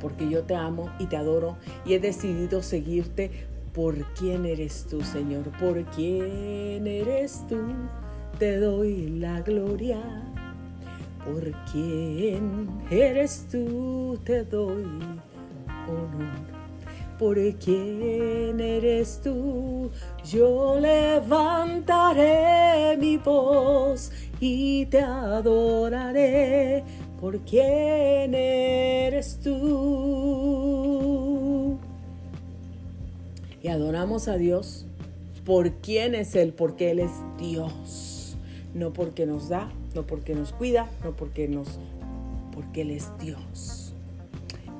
Porque 0.00 0.28
yo 0.28 0.44
te 0.44 0.54
amo 0.54 0.90
y 0.98 1.06
te 1.06 1.16
adoro 1.16 1.56
y 1.84 1.94
he 1.94 1.98
decidido 1.98 2.62
seguirte 2.62 3.30
por 3.74 3.96
quién 4.14 4.46
eres 4.46 4.86
tú, 4.88 5.02
Señor, 5.02 5.50
por 5.58 5.84
quién 5.86 6.86
eres 6.86 7.46
tú. 7.48 7.58
Te 8.38 8.58
doy 8.58 9.10
la 9.10 9.40
gloria. 9.42 10.00
Por 11.24 11.52
quién 11.70 12.70
eres 12.90 13.46
tú, 13.50 14.18
te 14.24 14.44
doy 14.44 14.84
honor 15.86 16.57
por 17.18 17.36
quién 17.54 18.60
eres 18.60 19.20
tú. 19.22 19.90
Yo 20.24 20.78
levantaré 20.80 22.16
mi 22.96 23.16
voz 23.16 24.10
y 24.40 24.86
te 24.86 25.00
adoraré 25.00 26.84
por 27.20 27.40
quién 27.40 28.34
eres 28.34 29.40
tú. 29.40 30.68
Y 33.60 33.68
adoramos 33.68 34.28
a 34.28 34.36
Dios 34.36 34.86
por 35.44 35.72
quién 35.76 36.14
es 36.14 36.36
Él, 36.36 36.52
porque 36.52 36.92
Él 36.92 37.00
es 37.00 37.10
Dios. 37.38 38.36
No 38.74 38.92
porque 38.92 39.26
nos 39.26 39.48
da, 39.48 39.72
no 39.94 40.06
porque 40.06 40.34
nos 40.34 40.52
cuida, 40.52 40.88
no 41.02 41.16
porque 41.16 41.48
nos... 41.48 41.80
porque 42.54 42.82
Él 42.82 42.92
es 42.92 43.10
Dios. 43.18 43.77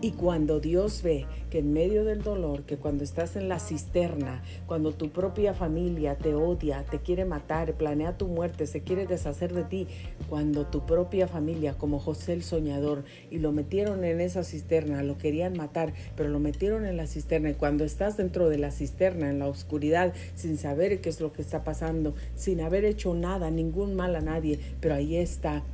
Y 0.01 0.13
cuando 0.13 0.61
Dios 0.61 1.03
ve 1.03 1.27
que 1.51 1.59
en 1.59 1.73
medio 1.73 2.05
del 2.05 2.23
dolor, 2.23 2.63
que 2.63 2.77
cuando 2.77 3.03
estás 3.03 3.35
en 3.35 3.49
la 3.49 3.59
cisterna, 3.59 4.43
cuando 4.69 4.93
tu 4.93 5.11
propia 5.11 5.55
familia 5.55 6.15
te 6.15 6.37
odia, 6.37 6.85
te 6.89 7.01
quiere 7.01 7.25
matar, 7.25 7.75
planea 7.75 8.17
tu 8.17 8.29
muerte, 8.29 8.69
se 8.69 8.83
quiere 8.83 9.09
deshacer 9.09 9.53
de 9.53 9.65
ti, 9.65 9.89
cuando 10.29 10.67
tu 10.67 10.87
propia 10.87 11.27
familia, 11.27 11.75
como 11.75 11.99
José 11.99 12.35
el 12.35 12.45
soñador, 12.45 13.03
y 13.29 13.39
lo 13.39 13.51
metieron 13.51 14.05
en 14.05 14.21
esa 14.21 14.45
cisterna, 14.45 15.03
lo 15.03 15.19
querían 15.19 15.55
matar, 15.55 15.93
pero 16.17 16.29
lo 16.29 16.39
metieron 16.39 16.87
en 16.87 16.97
la 16.97 17.09
cisterna, 17.09 17.51
y 17.51 17.55
cuando 17.55 17.85
estás 17.85 18.17
dentro 18.17 18.49
de 18.49 18.59
la 18.59 18.71
cisterna, 18.71 19.29
en 19.29 19.41
la 19.41 19.49
oscuridad, 19.49 20.15
sin 20.37 20.59
saber 20.59 21.01
qué 21.01 21.09
es 21.09 21.21
lo 21.21 21.33
que 21.33 21.43
está 21.43 21.65
pasando, 21.65 22.15
sin 22.37 22.61
haber 22.61 22.85
hecho 22.85 23.15
nada, 23.15 23.51
ningún 23.51 23.97
mal 23.97 24.15
a 24.15 24.21
nadie, 24.21 24.61
pero 24.81 24.95
ahí 24.95 25.17
está 25.17 25.65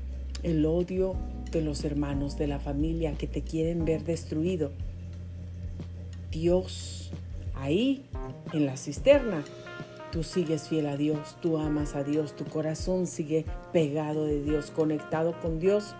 el 0.42 0.64
odio 0.64 1.14
los 1.60 1.84
hermanos 1.84 2.36
de 2.36 2.46
la 2.46 2.58
familia 2.58 3.12
que 3.14 3.26
te 3.26 3.42
quieren 3.42 3.84
ver 3.84 4.04
destruido. 4.04 4.72
Dios, 6.30 7.12
ahí 7.54 8.04
en 8.52 8.66
la 8.66 8.76
cisterna, 8.76 9.44
tú 10.10 10.22
sigues 10.22 10.68
fiel 10.68 10.86
a 10.86 10.96
Dios, 10.96 11.36
tú 11.40 11.58
amas 11.58 11.94
a 11.94 12.04
Dios, 12.04 12.34
tu 12.36 12.44
corazón 12.44 13.06
sigue 13.06 13.44
pegado 13.72 14.24
de 14.24 14.42
Dios, 14.42 14.70
conectado 14.70 15.40
con 15.40 15.58
Dios, 15.58 15.94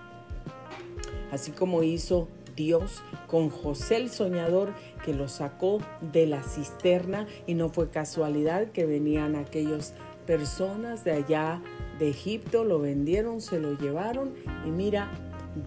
así 1.31 1.51
como 1.51 1.83
hizo 1.83 2.29
Dios 2.57 3.03
con 3.27 3.51
José 3.51 3.97
el 3.97 4.11
soñador 4.11 4.73
que 5.05 5.15
lo 5.15 5.29
sacó 5.29 5.81
de 6.13 6.27
la 6.27 6.43
cisterna 6.43 7.27
y 7.47 7.55
no 7.55 7.69
fue 7.69 7.91
casualidad 7.91 8.71
que 8.71 8.87
venían 8.87 9.35
aquellas 9.35 9.95
personas 10.27 11.05
de 11.05 11.13
allá 11.13 11.63
de 11.99 12.09
Egipto, 12.09 12.65
lo 12.65 12.79
vendieron, 12.79 13.41
se 13.41 13.61
lo 13.61 13.77
llevaron 13.77 14.35
y 14.67 14.71
mira, 14.71 15.11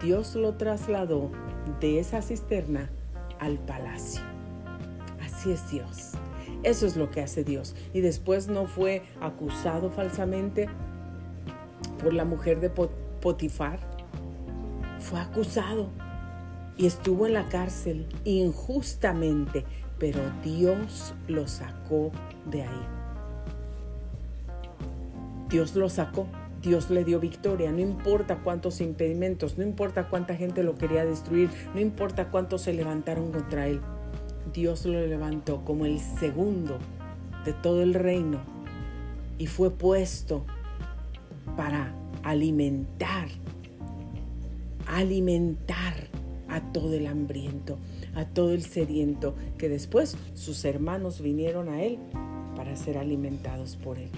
Dios 0.00 0.34
lo 0.34 0.54
trasladó 0.54 1.30
de 1.80 1.98
esa 1.98 2.22
cisterna 2.22 2.90
al 3.40 3.58
palacio. 3.58 4.22
Así 5.20 5.52
es 5.52 5.70
Dios. 5.70 6.12
Eso 6.62 6.86
es 6.86 6.96
lo 6.96 7.10
que 7.10 7.22
hace 7.22 7.44
Dios. 7.44 7.74
Y 7.94 8.00
después 8.00 8.48
no 8.48 8.66
fue 8.66 9.02
acusado 9.20 9.90
falsamente 9.90 10.68
por 12.02 12.12
la 12.12 12.24
mujer 12.24 12.60
de 12.60 12.70
Potifar. 12.70 13.78
Fue 14.98 15.20
acusado 15.20 15.88
y 16.76 16.86
estuvo 16.86 17.26
en 17.26 17.34
la 17.34 17.48
cárcel 17.48 18.06
injustamente, 18.24 19.64
pero 19.98 20.20
Dios 20.44 21.14
lo 21.26 21.46
sacó 21.48 22.10
de 22.46 22.62
ahí. 22.62 22.86
Dios 25.48 25.74
lo 25.76 25.88
sacó, 25.88 26.26
Dios 26.62 26.90
le 26.90 27.04
dio 27.04 27.20
victoria, 27.20 27.70
no 27.70 27.78
importa 27.78 28.40
cuántos 28.42 28.80
impedimentos, 28.80 29.58
no 29.58 29.64
importa 29.64 30.08
cuánta 30.08 30.34
gente 30.34 30.62
lo 30.62 30.74
quería 30.74 31.04
destruir, 31.04 31.50
no 31.72 31.80
importa 31.80 32.30
cuántos 32.30 32.62
se 32.62 32.72
levantaron 32.72 33.30
contra 33.30 33.68
él. 33.68 33.80
Dios 34.52 34.84
lo 34.84 35.06
levantó 35.06 35.64
como 35.64 35.86
el 35.86 36.00
segundo 36.00 36.78
de 37.44 37.52
todo 37.52 37.82
el 37.82 37.94
reino 37.94 38.40
y 39.38 39.46
fue 39.46 39.70
puesto 39.70 40.44
para 41.56 41.94
alimentar, 42.24 43.28
alimentar 44.86 45.94
a 46.48 46.60
todo 46.72 46.94
el 46.94 47.06
hambriento, 47.06 47.78
a 48.14 48.24
todo 48.24 48.52
el 48.52 48.62
sediento, 48.62 49.36
que 49.58 49.68
después 49.68 50.16
sus 50.34 50.64
hermanos 50.64 51.20
vinieron 51.20 51.68
a 51.68 51.82
él 51.82 51.98
para 52.56 52.74
ser 52.74 52.98
alimentados 52.98 53.76
por 53.76 53.98
él. 53.98 54.10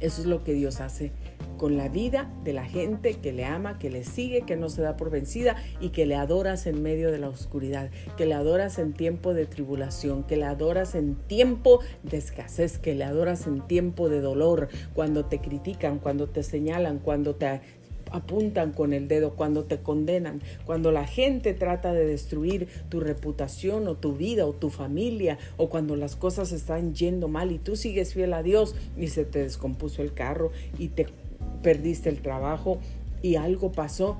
Eso 0.00 0.20
es 0.20 0.26
lo 0.26 0.44
que 0.44 0.54
Dios 0.54 0.80
hace 0.80 1.12
con 1.58 1.76
la 1.76 1.88
vida 1.88 2.32
de 2.44 2.52
la 2.54 2.64
gente 2.64 3.14
que 3.14 3.32
le 3.32 3.44
ama, 3.44 3.78
que 3.78 3.90
le 3.90 4.04
sigue, 4.04 4.42
que 4.42 4.56
no 4.56 4.70
se 4.70 4.80
da 4.80 4.96
por 4.96 5.10
vencida 5.10 5.56
y 5.80 5.90
que 5.90 6.06
le 6.06 6.14
adoras 6.14 6.66
en 6.66 6.82
medio 6.82 7.10
de 7.10 7.18
la 7.18 7.28
oscuridad, 7.28 7.90
que 8.16 8.24
le 8.24 8.34
adoras 8.34 8.78
en 8.78 8.94
tiempo 8.94 9.34
de 9.34 9.44
tribulación, 9.44 10.22
que 10.22 10.36
le 10.36 10.44
adoras 10.44 10.94
en 10.94 11.16
tiempo 11.16 11.80
de 12.04 12.16
escasez, 12.16 12.78
que 12.78 12.94
le 12.94 13.04
adoras 13.04 13.46
en 13.46 13.66
tiempo 13.66 14.08
de 14.08 14.20
dolor, 14.20 14.68
cuando 14.94 15.26
te 15.26 15.40
critican, 15.40 15.98
cuando 15.98 16.28
te 16.28 16.42
señalan, 16.42 17.00
cuando 17.00 17.34
te 17.34 17.60
apuntan 18.12 18.72
con 18.72 18.92
el 18.92 19.08
dedo, 19.08 19.34
cuando 19.34 19.64
te 19.64 19.78
condenan, 19.78 20.40
cuando 20.64 20.92
la 20.92 21.06
gente 21.06 21.54
trata 21.54 21.92
de 21.92 22.06
destruir 22.06 22.68
tu 22.88 23.00
reputación 23.00 23.88
o 23.88 23.94
tu 23.94 24.14
vida 24.14 24.46
o 24.46 24.52
tu 24.52 24.70
familia, 24.70 25.38
o 25.56 25.68
cuando 25.68 25.96
las 25.96 26.16
cosas 26.16 26.52
están 26.52 26.94
yendo 26.94 27.28
mal 27.28 27.52
y 27.52 27.58
tú 27.58 27.76
sigues 27.76 28.14
fiel 28.14 28.32
a 28.32 28.42
Dios 28.42 28.74
y 28.96 29.08
se 29.08 29.24
te 29.24 29.40
descompuso 29.40 30.02
el 30.02 30.12
carro 30.12 30.52
y 30.78 30.88
te 30.88 31.06
perdiste 31.62 32.08
el 32.08 32.20
trabajo 32.20 32.78
y 33.22 33.36
algo 33.36 33.72
pasó, 33.72 34.16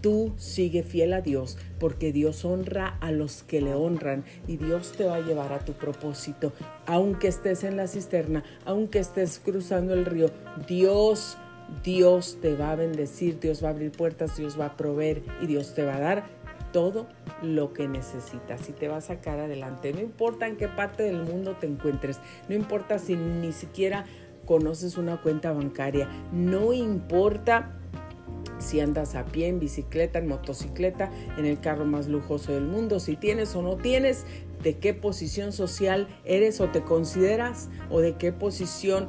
tú 0.00 0.32
sigue 0.36 0.82
fiel 0.82 1.12
a 1.12 1.20
Dios, 1.20 1.58
porque 1.78 2.12
Dios 2.12 2.44
honra 2.44 2.96
a 3.00 3.10
los 3.10 3.42
que 3.42 3.60
le 3.60 3.74
honran 3.74 4.24
y 4.46 4.56
Dios 4.56 4.92
te 4.96 5.04
va 5.04 5.16
a 5.16 5.20
llevar 5.20 5.52
a 5.52 5.64
tu 5.64 5.72
propósito. 5.72 6.52
Aunque 6.86 7.28
estés 7.28 7.64
en 7.64 7.76
la 7.76 7.88
cisterna, 7.88 8.44
aunque 8.64 9.00
estés 9.00 9.40
cruzando 9.42 9.94
el 9.94 10.04
río, 10.04 10.30
Dios 10.68 11.36
Dios 11.82 12.38
te 12.40 12.54
va 12.54 12.72
a 12.72 12.76
bendecir, 12.76 13.40
Dios 13.40 13.62
va 13.62 13.68
a 13.68 13.70
abrir 13.72 13.92
puertas, 13.92 14.36
Dios 14.36 14.58
va 14.58 14.66
a 14.66 14.76
proveer 14.76 15.22
y 15.40 15.46
Dios 15.46 15.74
te 15.74 15.84
va 15.84 15.96
a 15.96 16.00
dar 16.00 16.38
todo 16.72 17.06
lo 17.42 17.72
que 17.72 17.88
necesitas 17.88 18.68
y 18.68 18.72
te 18.72 18.88
va 18.88 18.98
a 18.98 19.00
sacar 19.00 19.38
adelante. 19.38 19.92
No 19.92 20.00
importa 20.00 20.46
en 20.46 20.56
qué 20.56 20.68
parte 20.68 21.02
del 21.02 21.22
mundo 21.22 21.56
te 21.58 21.66
encuentres, 21.66 22.18
no 22.48 22.54
importa 22.54 22.98
si 22.98 23.16
ni 23.16 23.52
siquiera 23.52 24.04
conoces 24.44 24.96
una 24.96 25.20
cuenta 25.20 25.52
bancaria, 25.52 26.08
no 26.32 26.72
importa 26.72 27.74
si 28.58 28.80
andas 28.80 29.14
a 29.14 29.24
pie, 29.24 29.48
en 29.48 29.60
bicicleta, 29.60 30.18
en 30.18 30.26
motocicleta, 30.26 31.10
en 31.36 31.46
el 31.46 31.60
carro 31.60 31.84
más 31.84 32.08
lujoso 32.08 32.52
del 32.52 32.64
mundo, 32.64 32.98
si 32.98 33.16
tienes 33.16 33.54
o 33.54 33.62
no 33.62 33.76
tienes, 33.76 34.24
de 34.62 34.78
qué 34.78 34.94
posición 34.94 35.52
social 35.52 36.08
eres 36.24 36.60
o 36.60 36.68
te 36.68 36.82
consideras 36.82 37.68
o 37.90 38.00
de 38.00 38.16
qué 38.16 38.32
posición 38.32 39.06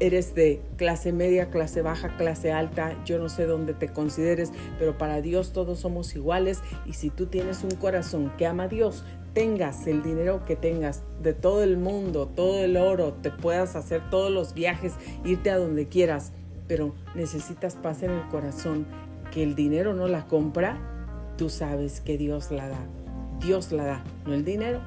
eres 0.00 0.34
de 0.34 0.60
clase 0.76 1.12
media, 1.12 1.50
clase 1.50 1.82
baja, 1.82 2.16
clase 2.16 2.52
alta, 2.52 2.96
yo 3.04 3.18
no 3.18 3.28
sé 3.28 3.46
dónde 3.46 3.74
te 3.74 3.88
consideres, 3.88 4.50
pero 4.78 4.98
para 4.98 5.20
Dios 5.20 5.52
todos 5.52 5.78
somos 5.78 6.16
iguales 6.16 6.60
y 6.86 6.94
si 6.94 7.10
tú 7.10 7.26
tienes 7.26 7.62
un 7.62 7.72
corazón 7.72 8.32
que 8.36 8.46
ama 8.46 8.64
a 8.64 8.68
Dios, 8.68 9.04
tengas 9.34 9.86
el 9.86 10.02
dinero 10.02 10.42
que 10.44 10.56
tengas 10.56 11.02
de 11.22 11.34
todo 11.34 11.62
el 11.62 11.76
mundo, 11.76 12.26
todo 12.34 12.64
el 12.64 12.76
oro, 12.76 13.12
te 13.12 13.30
puedas 13.30 13.76
hacer 13.76 14.02
todos 14.10 14.32
los 14.32 14.54
viajes, 14.54 14.94
irte 15.24 15.50
a 15.50 15.58
donde 15.58 15.86
quieras, 15.86 16.32
pero 16.66 16.94
necesitas 17.14 17.76
paz 17.76 18.02
en 18.02 18.10
el 18.10 18.26
corazón, 18.28 18.86
que 19.30 19.42
el 19.42 19.54
dinero 19.54 19.94
no 19.94 20.08
la 20.08 20.26
compra, 20.26 20.78
tú 21.36 21.48
sabes 21.48 22.00
que 22.00 22.18
Dios 22.18 22.50
la 22.50 22.68
da. 22.68 22.86
Dios 23.40 23.72
la 23.72 23.84
da, 23.84 24.04
no 24.26 24.34
el 24.34 24.44
dinero, 24.44 24.80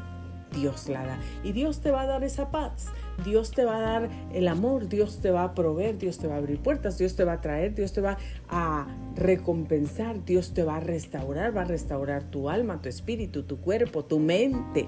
Dios 0.53 0.89
la 0.89 1.05
da. 1.05 1.19
Y 1.43 1.51
Dios 1.51 1.81
te 1.81 1.91
va 1.91 2.01
a 2.01 2.07
dar 2.07 2.23
esa 2.23 2.51
paz. 2.51 2.87
Dios 3.23 3.51
te 3.51 3.65
va 3.65 3.77
a 3.77 3.81
dar 3.81 4.09
el 4.33 4.47
amor, 4.47 4.87
Dios 4.87 5.19
te 5.19 5.31
va 5.31 5.43
a 5.43 5.53
proveer, 5.53 5.97
Dios 5.97 6.17
te 6.17 6.27
va 6.27 6.35
a 6.35 6.37
abrir 6.37 6.59
puertas, 6.59 6.97
Dios 6.97 7.15
te 7.15 7.23
va 7.23 7.33
a 7.33 7.41
traer, 7.41 7.75
Dios 7.75 7.93
te 7.93 8.01
va 8.01 8.17
a 8.49 8.87
recompensar, 9.15 10.23
Dios 10.25 10.53
te 10.53 10.63
va 10.63 10.77
a 10.77 10.79
restaurar, 10.79 11.55
va 11.55 11.61
a 11.61 11.65
restaurar 11.65 12.23
tu 12.23 12.49
alma, 12.49 12.81
tu 12.81 12.89
espíritu, 12.89 13.43
tu 13.43 13.57
cuerpo, 13.57 14.05
tu 14.05 14.19
mente. 14.19 14.87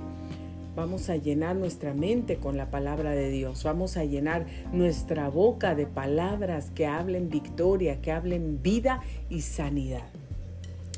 Vamos 0.75 1.09
a 1.09 1.15
llenar 1.15 1.55
nuestra 1.55 1.93
mente 1.93 2.35
con 2.35 2.57
la 2.57 2.69
palabra 2.69 3.11
de 3.11 3.29
Dios. 3.29 3.63
Vamos 3.63 3.95
a 3.95 4.03
llenar 4.03 4.45
nuestra 4.73 5.29
boca 5.29 5.73
de 5.73 5.87
palabras 5.87 6.69
que 6.71 6.85
hablen 6.85 7.29
victoria, 7.29 8.01
que 8.01 8.11
hablen 8.11 8.61
vida 8.61 9.01
y 9.29 9.41
sanidad. 9.41 10.03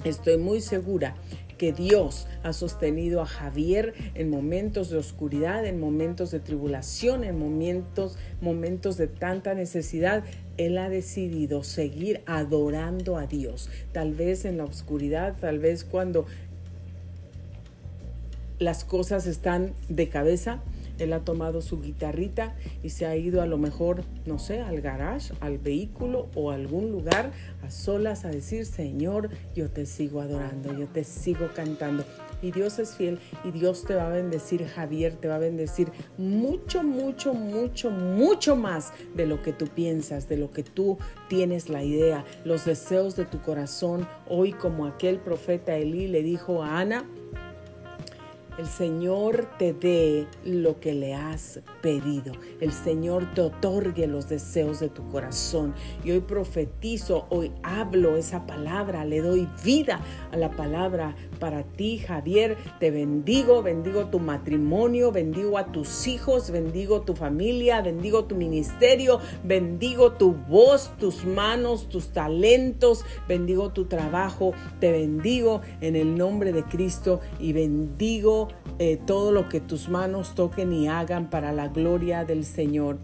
Estoy 0.04 0.38
muy 0.38 0.62
segura 0.62 1.16
que 1.58 1.74
Dios 1.74 2.28
ha 2.44 2.54
sostenido 2.54 3.22
a 3.22 3.26
Javier 3.26 3.94
en 4.16 4.30
momentos 4.30 4.90
de 4.90 4.98
oscuridad, 4.98 5.66
en 5.66 5.80
momentos 5.80 6.32
de 6.32 6.40
tribulación, 6.40 7.24
en 7.24 7.38
momentos, 7.38 8.18
momentos 8.42 8.98
de 8.98 9.08
tanta 9.08 9.54
necesidad. 9.54 10.24
Él 10.58 10.78
ha 10.78 10.90
decidido 10.90 11.64
seguir 11.64 12.22
adorando 12.26 13.18
a 13.18 13.28
Dios. 13.28 13.70
Tal 13.92 14.14
vez 14.14 14.46
en 14.46 14.58
la 14.58 14.66
oscuridad, 14.66 15.36
tal 15.40 15.60
vez 15.60 15.84
cuando 15.84 16.26
las 18.60 18.84
cosas 18.84 19.28
están 19.28 19.74
de 19.88 20.10
cabeza, 20.10 20.62
él 21.00 21.14
ha 21.14 21.20
tomado 21.22 21.62
su 21.62 21.82
guitarrita 21.82 22.56
y 22.84 22.90
se 22.90 23.06
ha 23.06 23.16
ido 23.16 23.42
a 23.42 23.46
lo 23.46 23.58
mejor, 23.58 24.04
no 24.26 24.40
sé, 24.40 24.62
al 24.62 24.82
garage, 24.82 25.34
al 25.40 25.58
vehículo 25.58 26.30
o 26.36 26.52
a 26.52 26.56
algún 26.56 26.92
lugar 26.92 27.32
a 27.64 27.72
solas 27.72 28.26
a 28.26 28.30
decir, 28.30 28.66
Señor, 28.66 29.30
yo 29.56 29.70
te 29.70 29.86
sigo 29.86 30.22
adorando, 30.22 30.78
yo 30.78 30.88
te 30.88 31.04
sigo 31.04 31.50
cantando. 31.56 32.04
Y 32.42 32.52
Dios 32.52 32.78
es 32.78 32.96
fiel 32.96 33.20
y 33.44 33.52
Dios 33.52 33.84
te 33.84 33.96
va 33.96 34.08
a 34.08 34.12
bendecir, 34.12 34.66
Javier, 34.66 35.16
te 35.16 35.28
va 35.28 35.36
a 35.36 35.40
bendecir 35.40 35.92
mucho, 36.18 36.84
mucho, 36.84 37.34
mucho, 37.34 37.90
mucho 37.90 38.56
más 38.56 38.94
de 39.16 39.26
lo 39.26 39.42
que 39.42 39.54
tú 39.54 39.66
piensas, 39.68 40.30
de 40.30 40.38
lo 40.38 40.52
que 40.52 40.64
tú 40.64 41.00
tienes 41.30 41.70
la 41.70 41.84
idea, 41.84 42.26
los 42.46 42.66
deseos 42.66 43.16
de 43.16 43.26
tu 43.26 43.42
corazón. 43.42 44.08
Hoy 44.28 44.54
como 44.54 44.86
aquel 44.86 45.18
profeta 45.18 45.78
Elí 45.78 46.08
le 46.08 46.22
dijo 46.22 46.64
a 46.64 46.80
Ana, 46.80 47.06
el 48.58 48.68
Señor 48.68 49.48
te 49.60 49.74
dé 49.74 50.28
lo 50.44 50.80
que 50.80 50.94
le 50.94 51.14
has 51.14 51.62
pedido. 51.82 52.34
El 52.60 52.72
Señor 52.72 53.34
te 53.34 53.42
otorgue 53.42 54.08
los 54.08 54.28
deseos 54.28 54.80
de 54.80 54.90
tu 54.90 55.08
corazón. 55.10 55.76
Y 56.04 56.12
hoy 56.12 56.22
profetizo, 56.22 57.28
hoy 57.30 57.52
hablo 57.62 58.18
esa 58.18 58.48
palabra, 58.48 59.06
le 59.06 59.22
doy 59.22 59.48
vida 59.64 60.02
a 60.32 60.38
la 60.38 60.52
palabra 60.52 61.16
para 61.40 61.64
ti, 61.64 62.00
Javier. 62.00 62.58
Te 62.80 62.90
bendigo, 62.90 63.62
bendigo 63.62 64.08
tu 64.08 64.20
matrimonio, 64.20 65.12
bendigo 65.12 65.58
a 65.58 65.72
tus 65.72 66.08
hijos, 66.08 66.50
bendigo 66.50 67.02
tu 67.02 67.16
familia, 67.16 67.82
bendigo 67.82 68.26
tu 68.26 68.36
ministerio, 68.36 69.20
bendigo 69.44 70.14
tu 70.14 70.34
voz, 70.34 70.92
tus 70.98 71.26
manos, 71.26 71.90
tus 71.90 72.10
talentos, 72.10 73.06
bendigo 73.28 73.72
tu 73.72 73.86
trabajo. 73.86 74.54
Te 74.80 74.92
bendigo 74.92 75.62
en 75.82 75.96
el 75.96 76.18
nombre 76.18 76.52
de 76.54 76.64
Cristo 76.64 77.20
y 77.40 77.54
bendigo 77.54 78.47
eh, 78.80 78.98
todo 78.98 79.32
lo 79.32 79.50
que 79.50 79.60
tus 79.60 79.90
manos 79.90 80.36
toquen 80.36 80.72
y 80.74 80.88
hagan 80.88 81.30
para 81.30 81.52
la 81.52 81.68
gloria 81.68 82.26
del 82.26 82.46
Señor. 82.46 82.98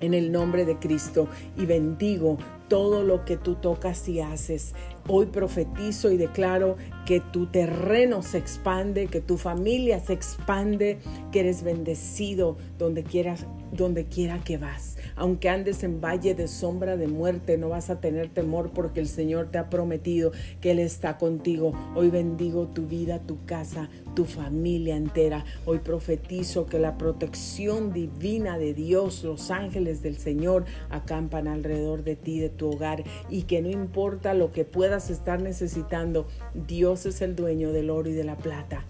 En 0.00 0.14
el 0.14 0.32
nombre 0.32 0.64
de 0.64 0.78
Cristo 0.78 1.28
y 1.56 1.66
bendigo 1.66 2.38
todo 2.70 3.02
lo 3.02 3.24
que 3.24 3.36
tú 3.36 3.56
tocas 3.56 4.08
y 4.08 4.20
haces. 4.20 4.74
Hoy 5.08 5.26
profetizo 5.26 6.12
y 6.12 6.16
declaro 6.16 6.76
que 7.04 7.18
tu 7.18 7.46
terreno 7.46 8.22
se 8.22 8.38
expande, 8.38 9.08
que 9.08 9.20
tu 9.20 9.36
familia 9.38 9.98
se 9.98 10.12
expande, 10.12 10.98
que 11.32 11.40
eres 11.40 11.64
bendecido 11.64 12.56
donde 12.78 13.02
quieras, 13.02 13.46
donde 13.72 14.04
quiera 14.04 14.38
que 14.44 14.56
vas. 14.56 14.96
Aunque 15.16 15.48
andes 15.48 15.82
en 15.82 16.00
valle 16.00 16.34
de 16.34 16.46
sombra 16.46 16.96
de 16.96 17.08
muerte, 17.08 17.58
no 17.58 17.70
vas 17.70 17.90
a 17.90 18.00
tener 18.00 18.28
temor 18.28 18.70
porque 18.72 19.00
el 19.00 19.08
Señor 19.08 19.48
te 19.50 19.58
ha 19.58 19.68
prometido 19.68 20.30
que 20.60 20.70
Él 20.70 20.78
está 20.78 21.18
contigo. 21.18 21.72
Hoy 21.96 22.10
bendigo 22.10 22.68
tu 22.68 22.86
vida, 22.86 23.18
tu 23.18 23.44
casa, 23.46 23.88
tu 24.14 24.24
familia 24.26 24.96
entera. 24.96 25.44
Hoy 25.66 25.78
profetizo 25.78 26.66
que 26.66 26.78
la 26.78 26.96
protección 26.96 27.92
divina 27.92 28.58
de 28.58 28.74
Dios, 28.74 29.24
los 29.24 29.50
ángeles 29.50 30.02
del 30.02 30.18
Señor, 30.18 30.66
acampan 30.90 31.48
alrededor 31.48 32.04
de 32.04 32.14
ti, 32.14 32.38
de 32.38 32.50
tu 32.50 32.59
hogar, 32.68 33.04
y 33.28 33.42
que 33.42 33.62
no 33.62 33.70
importa 33.70 34.34
lo 34.34 34.52
que 34.52 34.64
puedas 34.64 35.10
estar 35.10 35.40
necesitando, 35.40 36.26
Dios 36.66 37.06
es 37.06 37.22
el 37.22 37.36
dueño 37.36 37.72
del 37.72 37.90
oro 37.90 38.10
y 38.10 38.12
de 38.12 38.24
la 38.24 38.36
plata. 38.36 38.84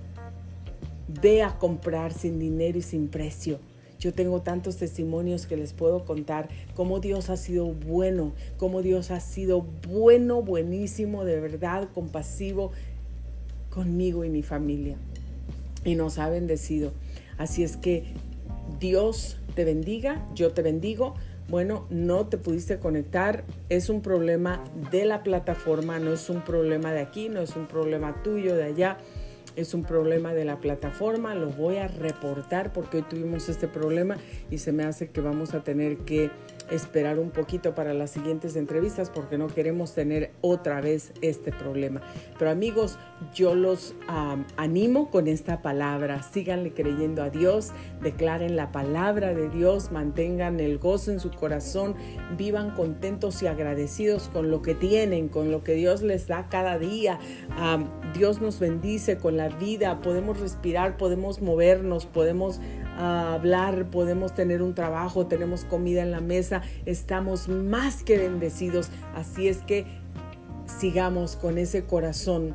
Ve 1.22 1.42
a 1.42 1.58
comprar 1.58 2.12
sin 2.12 2.38
dinero 2.38 2.78
y 2.78 2.82
sin 2.82 3.08
precio. 3.08 3.58
Yo 3.98 4.14
tengo 4.14 4.40
tantos 4.40 4.76
testimonios 4.76 5.46
que 5.46 5.56
les 5.56 5.74
puedo 5.74 6.04
contar 6.04 6.48
cómo 6.74 7.00
Dios 7.00 7.28
ha 7.28 7.36
sido 7.36 7.66
bueno, 7.66 8.32
cómo 8.56 8.80
Dios 8.80 9.10
ha 9.10 9.20
sido 9.20 9.66
bueno, 9.86 10.42
buenísimo, 10.42 11.24
de 11.24 11.38
verdad, 11.38 11.88
compasivo 11.92 12.72
conmigo 13.68 14.24
y 14.24 14.30
mi 14.30 14.42
familia 14.42 14.96
y 15.84 15.94
nos 15.94 16.18
ha 16.18 16.28
bendecido. 16.28 16.92
Así 17.38 17.62
es 17.62 17.76
que 17.76 18.04
Dios 18.78 19.38
te 19.54 19.64
bendiga, 19.64 20.26
yo 20.34 20.52
te 20.52 20.62
bendigo. 20.62 21.14
Bueno, 21.50 21.84
no 21.90 22.28
te 22.28 22.38
pudiste 22.38 22.78
conectar, 22.78 23.42
es 23.70 23.88
un 23.88 24.02
problema 24.02 24.62
de 24.92 25.04
la 25.04 25.24
plataforma, 25.24 25.98
no 25.98 26.12
es 26.12 26.30
un 26.30 26.42
problema 26.42 26.92
de 26.92 27.00
aquí, 27.00 27.28
no 27.28 27.40
es 27.40 27.56
un 27.56 27.66
problema 27.66 28.22
tuyo 28.22 28.54
de 28.54 28.62
allá, 28.62 28.98
es 29.56 29.74
un 29.74 29.82
problema 29.82 30.32
de 30.32 30.44
la 30.44 30.60
plataforma, 30.60 31.34
lo 31.34 31.50
voy 31.50 31.78
a 31.78 31.88
reportar 31.88 32.72
porque 32.72 32.98
hoy 32.98 33.02
tuvimos 33.02 33.48
este 33.48 33.66
problema 33.66 34.16
y 34.48 34.58
se 34.58 34.70
me 34.70 34.84
hace 34.84 35.08
que 35.08 35.20
vamos 35.20 35.52
a 35.52 35.64
tener 35.64 35.98
que 35.98 36.30
esperar 36.70 37.18
un 37.18 37.30
poquito 37.30 37.74
para 37.74 37.94
las 37.94 38.10
siguientes 38.10 38.56
entrevistas 38.56 39.10
porque 39.10 39.38
no 39.38 39.48
queremos 39.48 39.94
tener 39.94 40.30
otra 40.40 40.80
vez 40.80 41.12
este 41.20 41.52
problema. 41.52 42.00
Pero 42.38 42.50
amigos, 42.50 42.98
yo 43.34 43.54
los 43.54 43.94
animo 44.56 45.10
con 45.10 45.28
esta 45.28 45.62
palabra. 45.62 46.22
Síganle 46.22 46.72
creyendo 46.72 47.22
a 47.22 47.30
Dios, 47.30 47.70
declaren 48.02 48.56
la 48.56 48.72
palabra 48.72 49.34
de 49.34 49.48
Dios, 49.48 49.92
mantengan 49.92 50.60
el 50.60 50.78
gozo 50.78 51.10
en 51.10 51.20
su 51.20 51.30
corazón, 51.30 51.94
vivan 52.36 52.70
contentos 52.70 53.42
y 53.42 53.46
agradecidos 53.46 54.28
con 54.28 54.50
lo 54.50 54.62
que 54.62 54.74
tienen, 54.74 55.28
con 55.28 55.50
lo 55.50 55.64
que 55.64 55.74
Dios 55.74 56.02
les 56.02 56.26
da 56.26 56.48
cada 56.48 56.78
día. 56.78 57.18
Dios 58.14 58.40
nos 58.40 58.58
bendice 58.58 59.18
con 59.18 59.36
la 59.36 59.48
vida, 59.48 60.00
podemos 60.00 60.40
respirar, 60.40 60.96
podemos 60.96 61.40
movernos, 61.40 62.06
podemos 62.06 62.60
hablar, 62.98 63.90
podemos 63.90 64.34
tener 64.34 64.62
un 64.62 64.74
trabajo, 64.74 65.26
tenemos 65.26 65.64
comida 65.64 66.02
en 66.02 66.10
la 66.10 66.20
mesa, 66.20 66.62
estamos 66.86 67.48
más 67.48 68.02
que 68.02 68.18
bendecidos. 68.18 68.90
Así 69.14 69.48
es 69.48 69.58
que 69.58 69.86
sigamos 70.66 71.36
con 71.36 71.58
ese 71.58 71.84
corazón 71.84 72.54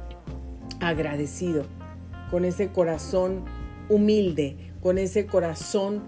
agradecido, 0.80 1.66
con 2.30 2.46
ese 2.46 2.70
corazón 2.70 3.46
humilde, 3.90 4.58
con 4.82 4.98
ese 4.98 5.26
corazón 5.26 6.04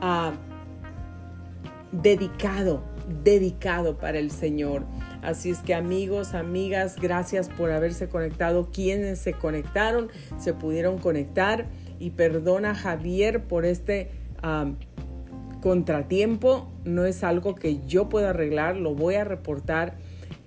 ah, 0.00 0.32
dedicado, 1.90 2.82
dedicado 3.24 3.98
para 3.98 4.18
el 4.18 4.30
Señor. 4.30 4.84
Así 5.22 5.50
es 5.50 5.58
que 5.58 5.74
amigos, 5.74 6.34
amigas, 6.34 6.96
gracias 7.00 7.48
por 7.48 7.70
haberse 7.70 8.08
conectado. 8.08 8.70
Quienes 8.72 9.20
se 9.20 9.34
conectaron, 9.34 10.08
se 10.38 10.52
pudieron 10.52 10.98
conectar 10.98 11.66
y 12.02 12.10
perdona 12.10 12.74
Javier 12.74 13.44
por 13.44 13.64
este 13.64 14.10
contratiempo. 15.60 16.68
No 16.84 17.04
es 17.04 17.22
algo 17.22 17.54
que 17.54 17.78
yo 17.86 18.08
pueda 18.08 18.30
arreglar, 18.30 18.76
lo 18.76 18.96
voy 18.96 19.14
a 19.14 19.22
reportar 19.22 19.94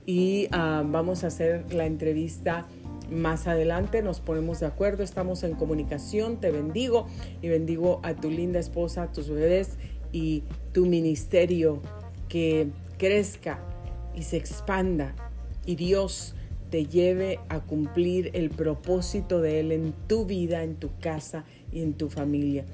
y 0.06 0.50
vamos 0.52 1.24
a 1.24 1.28
hacer 1.28 1.74
la 1.74 1.86
entrevista 1.86 2.68
más 3.10 3.48
adelante. 3.48 4.02
Nos 4.02 4.20
ponemos 4.20 4.60
de 4.60 4.66
acuerdo, 4.66 5.02
estamos 5.02 5.44
en 5.44 5.56
comunicación. 5.56 6.42
Te 6.42 6.52
bendigo 6.52 7.08
y 7.42 7.48
bendigo 7.48 8.02
a 8.04 8.16
tu 8.16 8.30
linda 8.30 8.60
esposa, 8.60 9.04
a 9.04 9.12
tus 9.14 9.30
bebés 9.30 9.78
y 10.12 10.44
tu 10.74 10.86
ministerio 10.86 11.82
que 12.28 12.68
crezca 12.98 13.60
y 14.14 14.24
se 14.24 14.36
expanda 14.36 15.16
y 15.66 15.76
Dios 15.76 16.36
te 16.70 16.86
lleve 16.86 17.40
a 17.50 17.60
cumplir 17.60 18.32
el 18.34 18.50
propósito 18.50 19.42
de 19.42 19.60
Él 19.60 19.72
en 19.72 19.94
tu 20.08 20.26
vida, 20.26 20.64
en 20.64 20.76
tu 20.76 20.90
casa 21.00 21.46
y 21.72 21.82
en 21.82 21.94
tu 21.94 22.10
familia. 22.10 22.66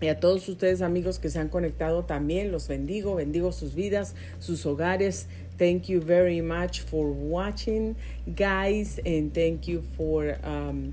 Y 0.00 0.08
a 0.08 0.20
todos 0.20 0.46
ustedes 0.48 0.82
amigos 0.82 1.18
que 1.18 1.30
se 1.30 1.38
han 1.38 1.48
conectado 1.48 2.04
también, 2.04 2.52
los 2.52 2.68
bendigo, 2.68 3.14
bendigo 3.14 3.50
sus 3.52 3.74
vidas, 3.74 4.14
sus 4.40 4.66
hogares. 4.66 5.26
Thank 5.58 5.84
you 5.84 6.02
very 6.02 6.42
much 6.42 6.82
for 6.82 7.06
watching, 7.06 7.96
guys, 8.26 9.00
and 9.06 9.32
thank 9.32 9.66
you 9.66 9.82
for 9.96 10.36
um, 10.44 10.92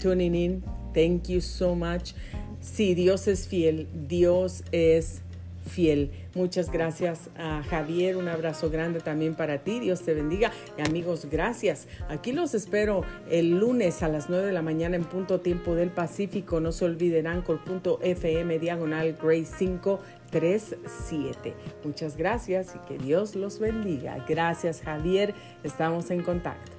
tuning 0.00 0.34
in. 0.34 0.64
Thank 0.92 1.28
you 1.28 1.40
so 1.40 1.76
much. 1.76 2.14
Sí, 2.60 2.94
Dios 2.94 3.28
es 3.28 3.46
fiel, 3.46 3.86
Dios 4.08 4.64
es 4.72 5.20
fiel. 5.66 6.10
Muchas 6.34 6.72
gracias 6.72 7.30
a 7.38 7.62
Javier, 7.62 8.16
un 8.16 8.26
abrazo 8.26 8.68
grande 8.68 8.98
también 8.98 9.36
para 9.36 9.58
ti, 9.58 9.78
Dios 9.78 10.02
te 10.02 10.14
bendiga. 10.14 10.50
Y 10.76 10.82
amigos, 10.82 11.28
gracias. 11.30 11.86
Aquí 12.08 12.32
los 12.32 12.54
espero 12.54 13.02
el 13.30 13.60
lunes 13.60 14.02
a 14.02 14.08
las 14.08 14.28
9 14.28 14.46
de 14.46 14.52
la 14.52 14.62
mañana 14.62 14.96
en 14.96 15.04
punto 15.04 15.40
tiempo 15.40 15.76
del 15.76 15.90
Pacífico. 15.90 16.58
No 16.58 16.72
se 16.72 16.86
olviden 16.86 17.28
anchor.fm 17.28 18.58
diagonal 18.58 19.16
Grace 19.22 19.54
537. 19.58 21.54
Muchas 21.84 22.16
gracias 22.16 22.74
y 22.74 22.78
que 22.88 22.98
Dios 22.98 23.36
los 23.36 23.60
bendiga. 23.60 24.24
Gracias 24.28 24.80
Javier, 24.82 25.34
estamos 25.62 26.10
en 26.10 26.22
contacto. 26.22 26.73